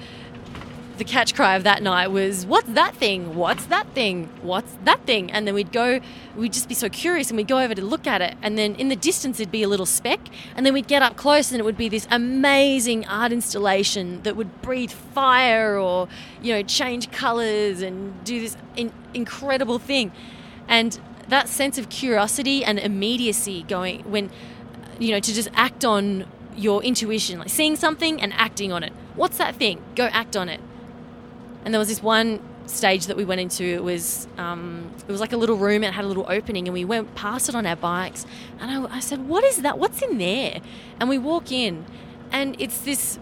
the 0.97 1.05
catch 1.05 1.33
cry 1.33 1.55
of 1.55 1.63
that 1.63 1.81
night 1.81 2.09
was, 2.09 2.45
"What's 2.45 2.69
that 2.73 2.95
thing? 2.95 3.33
What's 3.33 3.65
that 3.67 3.87
thing? 3.95 4.29
What's 4.43 4.77
that 4.83 5.03
thing?" 5.07 5.31
And 5.31 5.47
then 5.47 5.55
we'd 5.55 5.71
go, 5.71 5.99
we'd 6.35 6.53
just 6.53 6.69
be 6.69 6.75
so 6.75 6.89
curious, 6.89 7.31
and 7.31 7.37
we'd 7.37 7.47
go 7.47 7.57
over 7.57 7.73
to 7.73 7.81
look 7.81 8.05
at 8.05 8.21
it, 8.21 8.35
and 8.43 8.55
then 8.55 8.75
in 8.75 8.89
the 8.89 8.95
distance 8.95 9.39
it'd 9.39 9.51
be 9.51 9.63
a 9.63 9.67
little 9.67 9.87
speck, 9.87 10.19
and 10.55 10.63
then 10.63 10.73
we'd 10.73 10.87
get 10.87 11.01
up 11.01 11.15
close, 11.15 11.51
and 11.51 11.59
it 11.59 11.63
would 11.63 11.77
be 11.77 11.89
this 11.89 12.07
amazing 12.11 13.07
art 13.07 13.31
installation 13.31 14.21
that 14.21 14.35
would 14.35 14.61
breathe 14.61 14.91
fire 14.91 15.75
or 15.75 16.07
you 16.43 16.53
know 16.53 16.61
change 16.61 17.09
colors 17.09 17.81
and 17.81 18.23
do 18.23 18.39
this 18.39 18.55
in- 18.75 18.93
incredible 19.15 19.79
thing, 19.79 20.11
and 20.67 20.99
that 21.31 21.47
sense 21.47 21.77
of 21.77 21.87
curiosity 21.87 22.63
and 22.63 22.77
immediacy 22.77 23.63
going 23.63 24.01
when 24.01 24.29
you 24.99 25.11
know 25.11 25.19
to 25.19 25.33
just 25.33 25.49
act 25.55 25.85
on 25.85 26.25
your 26.57 26.83
intuition 26.83 27.39
like 27.39 27.49
seeing 27.49 27.75
something 27.75 28.21
and 28.21 28.33
acting 28.33 28.71
on 28.71 28.83
it. 28.83 28.91
What's 29.15 29.37
that 29.37 29.55
thing? 29.55 29.81
Go 29.95 30.05
act 30.07 30.35
on 30.35 30.49
it. 30.49 30.59
And 31.63 31.73
there 31.73 31.79
was 31.79 31.87
this 31.87 32.03
one 32.03 32.41
stage 32.65 33.07
that 33.07 33.15
we 33.15 33.23
went 33.23 33.39
into 33.39 33.63
it 33.63 33.81
was 33.83 34.27
um, 34.37 34.91
it 35.07 35.11
was 35.11 35.21
like 35.21 35.31
a 35.31 35.37
little 35.37 35.55
room 35.55 35.83
it 35.83 35.93
had 35.93 36.05
a 36.05 36.07
little 36.07 36.25
opening 36.29 36.67
and 36.67 36.73
we 36.73 36.85
went 36.85 37.15
past 37.15 37.47
it 37.47 37.55
on 37.55 37.65
our 37.65 37.77
bikes. 37.77 38.25
And 38.59 38.69
I, 38.69 38.97
I 38.97 38.99
said 38.99 39.27
what 39.29 39.45
is 39.45 39.61
that? 39.61 39.79
What's 39.79 40.01
in 40.01 40.17
there? 40.17 40.59
And 40.99 41.07
we 41.07 41.17
walk 41.17 41.49
in 41.49 41.85
and 42.29 42.59
it's 42.59 42.81
this 42.81 43.19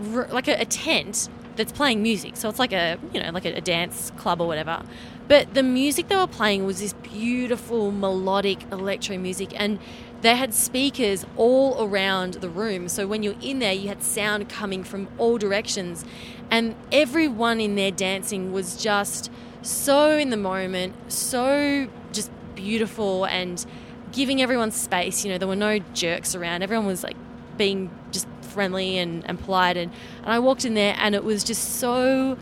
like 0.00 0.46
a, 0.46 0.60
a 0.60 0.64
tent 0.64 1.28
that's 1.58 1.72
playing 1.72 2.02
music 2.02 2.36
so 2.36 2.48
it's 2.48 2.58
like 2.58 2.72
a 2.72 2.98
you 3.12 3.22
know 3.22 3.30
like 3.30 3.44
a, 3.44 3.52
a 3.54 3.60
dance 3.60 4.10
club 4.16 4.40
or 4.40 4.46
whatever 4.46 4.82
but 5.28 5.52
the 5.52 5.62
music 5.62 6.08
they 6.08 6.16
were 6.16 6.26
playing 6.26 6.64
was 6.64 6.80
this 6.80 6.94
beautiful 6.94 7.92
melodic 7.92 8.60
electro 8.72 9.18
music, 9.18 9.52
and 9.60 9.78
they 10.22 10.34
had 10.34 10.54
speakers 10.54 11.26
all 11.36 11.84
around 11.84 12.34
the 12.34 12.48
room. 12.48 12.88
So 12.88 13.06
when 13.06 13.22
you're 13.22 13.36
in 13.42 13.58
there, 13.58 13.74
you 13.74 13.88
had 13.88 14.02
sound 14.02 14.48
coming 14.48 14.82
from 14.82 15.06
all 15.18 15.36
directions, 15.36 16.04
and 16.50 16.74
everyone 16.90 17.60
in 17.60 17.74
there 17.74 17.90
dancing 17.90 18.52
was 18.52 18.82
just 18.82 19.30
so 19.60 20.16
in 20.16 20.30
the 20.30 20.38
moment, 20.38 20.94
so 21.12 21.88
just 22.10 22.30
beautiful 22.54 23.26
and 23.26 23.64
giving 24.12 24.40
everyone 24.40 24.70
space. 24.70 25.26
You 25.26 25.32
know, 25.32 25.38
there 25.38 25.46
were 25.46 25.56
no 25.56 25.78
jerks 25.92 26.34
around. 26.34 26.62
Everyone 26.62 26.86
was 26.86 27.04
like 27.04 27.16
being 27.58 27.90
just 28.12 28.26
friendly 28.58 28.98
and, 28.98 29.24
and 29.28 29.38
polite. 29.44 29.76
And, 29.76 29.92
and 30.22 30.32
I 30.32 30.38
walked 30.38 30.64
in 30.64 30.74
there 30.74 30.94
and 30.98 31.14
it 31.14 31.24
was 31.24 31.44
just 31.44 31.76
so 31.76 32.36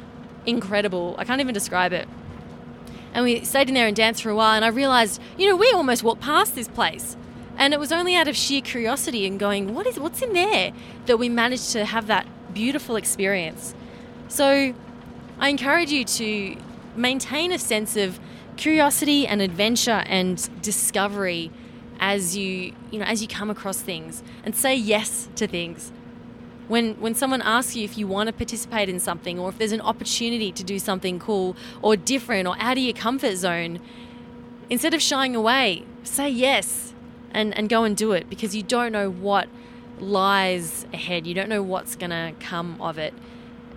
incredible. 0.46 1.14
I 1.18 1.24
can't 1.24 1.40
even 1.40 1.55
describe 1.55 1.92
it 1.92 2.09
and 3.16 3.24
we 3.24 3.42
stayed 3.46 3.68
in 3.68 3.74
there 3.74 3.87
and 3.87 3.96
danced 3.96 4.22
for 4.22 4.29
a 4.29 4.37
while. 4.37 4.55
And 4.55 4.62
I 4.62 4.68
realized, 4.68 5.22
you 5.38 5.48
know, 5.48 5.57
we 5.57 5.72
almost 5.72 6.02
walked 6.02 6.20
past 6.20 6.55
this 6.55 6.68
place. 6.68 7.16
And 7.57 7.72
it 7.72 7.81
was 7.81 7.90
only 7.90 8.14
out 8.14 8.29
of 8.29 8.37
sheer 8.37 8.61
curiosity 8.61 9.26
and 9.26 9.40
going, 9.40 9.74
what 9.74 9.87
is 9.87 9.98
what's 9.98 10.20
in 10.20 10.35
there 10.35 10.70
that 11.07 11.16
we 11.16 11.31
managed 11.31 11.70
to 11.70 11.87
have 11.87 12.09
that 12.09 12.26
beautiful 12.52 12.94
experience. 12.94 13.74
So 14.29 14.74
I 15.38 15.48
encourage 15.48 15.90
you 15.90 16.05
to 16.05 16.57
maintain 16.94 17.52
a 17.52 17.59
sense 17.59 17.96
of 17.96 18.20
curiosity 18.59 19.26
and 19.26 19.40
adventure 19.40 20.02
and 20.07 20.50
discovery 20.61 21.50
as 21.98 22.37
you 22.37 22.74
you 22.90 22.98
know 22.98 23.07
as 23.07 23.22
you 23.22 23.29
come 23.29 23.48
across 23.48 23.81
things 23.81 24.22
and 24.44 24.55
say 24.55 24.74
yes 24.74 25.31
to 25.35 25.46
things 25.46 25.90
when 26.68 26.94
when 26.94 27.14
someone 27.14 27.42
asks 27.42 27.76
you 27.76 27.85
if 27.85 27.96
you 27.96 28.07
want 28.07 28.26
to 28.26 28.33
participate 28.33 28.88
in 28.88 28.98
something 28.98 29.38
or 29.38 29.48
if 29.48 29.59
there's 29.59 29.72
an 29.72 29.81
opportunity 29.81 30.50
to 30.52 30.64
do 30.64 30.79
something 30.79 31.18
cool 31.18 31.57
or 31.83 31.96
different 31.96 32.48
or 32.48 32.57
out 32.59 32.76
of 32.76 32.83
your 32.83 32.92
comfort 32.94 33.37
zone 33.37 33.79
instead 34.68 34.92
of 34.94 35.00
shying 35.00 35.37
away 35.37 35.85
say 36.02 36.29
yes 36.29 36.92
and 37.33 37.57
and 37.57 37.68
go 37.68 37.85
and 37.85 37.96
do 37.96 38.12
it 38.12 38.29
because 38.29 38.55
you 38.55 38.62
don't 38.62 38.92
know 38.92 39.11
what 39.11 39.48
lies 40.00 40.87
ahead. 40.92 41.26
You 41.26 41.35
don't 41.35 41.48
know 41.48 41.62
what's 41.62 41.96
going 41.96 42.11
to 42.11 42.35
come 42.40 42.81
of 42.81 42.98
it. 42.98 43.14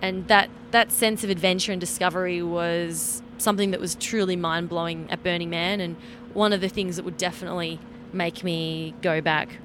And 0.02 0.26
that 0.28 0.50
that 0.70 0.92
sense 0.92 1.24
of 1.24 1.30
adventure 1.30 1.72
and 1.72 1.80
discovery 1.80 2.42
was 2.42 3.22
something 3.38 3.70
that 3.70 3.80
was 3.80 3.94
truly 3.96 4.36
mind-blowing 4.36 5.10
at 5.10 5.22
Burning 5.22 5.50
Man 5.50 5.80
and 5.80 5.96
one 6.34 6.52
of 6.52 6.60
the 6.60 6.68
things 6.68 6.96
that 6.96 7.04
would 7.04 7.16
definitely 7.16 7.80
make 8.12 8.44
me 8.44 8.94
go 9.02 9.20
back. 9.20 9.58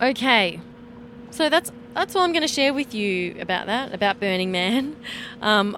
Okay 0.00 0.60
so 1.30 1.48
that's 1.48 1.70
that's 1.94 2.14
all 2.14 2.22
I'm 2.22 2.32
going 2.32 2.42
to 2.42 2.48
share 2.48 2.72
with 2.72 2.94
you 2.94 3.34
about 3.40 3.66
that, 3.66 3.92
about 3.92 4.20
Burning 4.20 4.52
Man. 4.52 4.96
Um, 5.40 5.76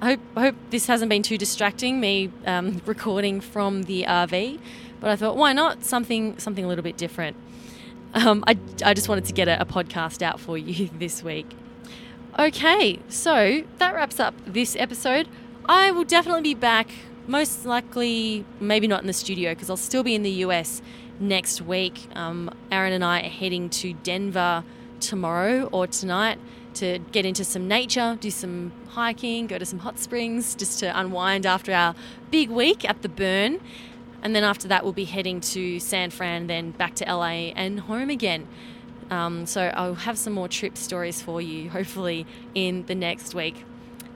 I 0.00 0.10
hope, 0.10 0.20
hope 0.36 0.54
this 0.70 0.86
hasn't 0.86 1.08
been 1.08 1.22
too 1.22 1.38
distracting, 1.38 2.00
me 2.00 2.30
um, 2.44 2.82
recording 2.86 3.40
from 3.40 3.84
the 3.84 4.04
RV, 4.04 4.58
but 5.00 5.10
I 5.10 5.16
thought, 5.16 5.36
why 5.36 5.52
not 5.54 5.84
something 5.84 6.38
something 6.38 6.64
a 6.64 6.68
little 6.68 6.82
bit 6.82 6.96
different? 6.96 7.36
Um, 8.12 8.44
I, 8.46 8.58
I 8.84 8.94
just 8.94 9.08
wanted 9.08 9.24
to 9.26 9.32
get 9.32 9.48
a, 9.48 9.60
a 9.60 9.64
podcast 9.64 10.22
out 10.22 10.38
for 10.40 10.58
you 10.58 10.90
this 10.98 11.22
week. 11.22 11.46
Okay, 12.38 13.00
so 13.08 13.64
that 13.78 13.94
wraps 13.94 14.20
up 14.20 14.34
this 14.46 14.76
episode. 14.76 15.28
I 15.66 15.90
will 15.90 16.04
definitely 16.04 16.42
be 16.42 16.54
back, 16.54 16.90
most 17.26 17.64
likely, 17.64 18.44
maybe 18.60 18.86
not 18.86 19.00
in 19.00 19.06
the 19.06 19.14
studio, 19.14 19.52
because 19.52 19.70
I'll 19.70 19.76
still 19.78 20.02
be 20.02 20.14
in 20.14 20.22
the 20.22 20.44
US 20.44 20.82
next 21.18 21.62
week. 21.62 22.08
Um, 22.14 22.50
Aaron 22.70 22.92
and 22.92 23.04
I 23.04 23.20
are 23.20 23.30
heading 23.30 23.70
to 23.70 23.94
Denver 23.94 24.64
tomorrow 25.00 25.68
or 25.72 25.86
tonight 25.86 26.38
to 26.74 26.98
get 27.12 27.24
into 27.24 27.44
some 27.44 27.68
nature, 27.68 28.16
do 28.20 28.30
some 28.30 28.72
hiking, 28.88 29.46
go 29.46 29.58
to 29.58 29.64
some 29.64 29.78
hot 29.78 29.98
springs, 29.98 30.54
just 30.54 30.78
to 30.80 30.98
unwind 30.98 31.46
after 31.46 31.72
our 31.72 31.94
big 32.30 32.50
week 32.50 32.88
at 32.88 33.02
the 33.02 33.08
burn. 33.08 33.60
And 34.22 34.34
then 34.34 34.44
after 34.44 34.68
that, 34.68 34.84
we'll 34.84 34.92
be 34.92 35.04
heading 35.04 35.40
to 35.40 35.78
San 35.80 36.10
Fran, 36.10 36.46
then 36.46 36.72
back 36.72 36.94
to 36.96 37.04
LA 37.04 37.52
and 37.54 37.80
home 37.80 38.10
again. 38.10 38.46
Um, 39.10 39.46
so 39.46 39.70
I'll 39.74 39.94
have 39.94 40.18
some 40.18 40.32
more 40.32 40.48
trip 40.48 40.76
stories 40.76 41.22
for 41.22 41.40
you, 41.40 41.70
hopefully, 41.70 42.26
in 42.54 42.84
the 42.86 42.94
next 42.94 43.34
week. 43.34 43.64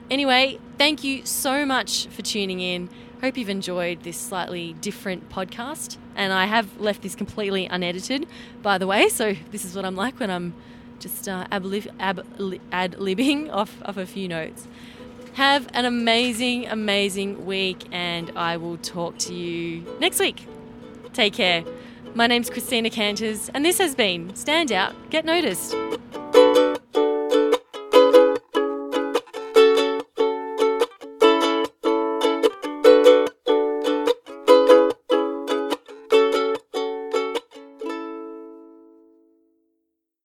Anyway, 0.09 0.59
thank 0.77 1.03
you 1.03 1.25
so 1.25 1.65
much 1.65 2.07
for 2.07 2.21
tuning 2.21 2.59
in. 2.59 2.89
Hope 3.21 3.37
you've 3.37 3.49
enjoyed 3.49 4.03
this 4.03 4.17
slightly 4.17 4.73
different 4.81 5.29
podcast. 5.29 5.97
And 6.15 6.33
I 6.33 6.45
have 6.45 6.81
left 6.81 7.01
this 7.01 7.15
completely 7.15 7.67
unedited, 7.67 8.27
by 8.61 8.77
the 8.77 8.87
way. 8.87 9.07
So 9.07 9.35
this 9.51 9.63
is 9.63 9.75
what 9.75 9.85
I'm 9.85 9.95
like 9.95 10.19
when 10.19 10.29
I'm 10.29 10.53
just 11.01 11.27
uh, 11.27 11.47
ad 11.51 11.63
libbing 11.63 13.49
off, 13.53 13.75
off 13.83 13.97
a 13.97 14.05
few 14.05 14.27
notes. 14.27 14.67
Have 15.33 15.67
an 15.73 15.85
amazing, 15.85 16.67
amazing 16.67 17.45
week, 17.45 17.85
and 17.91 18.31
I 18.35 18.57
will 18.57 18.77
talk 18.77 19.17
to 19.19 19.33
you 19.33 19.85
next 19.99 20.19
week. 20.19 20.45
Take 21.13 21.33
care. 21.33 21.63
My 22.13 22.27
name's 22.27 22.49
Christina 22.49 22.89
Canters, 22.89 23.49
and 23.53 23.63
this 23.63 23.77
has 23.77 23.95
been 23.95 24.35
Stand 24.35 24.71
Out, 24.71 24.93
Get 25.09 25.25
Noticed. 25.25 25.75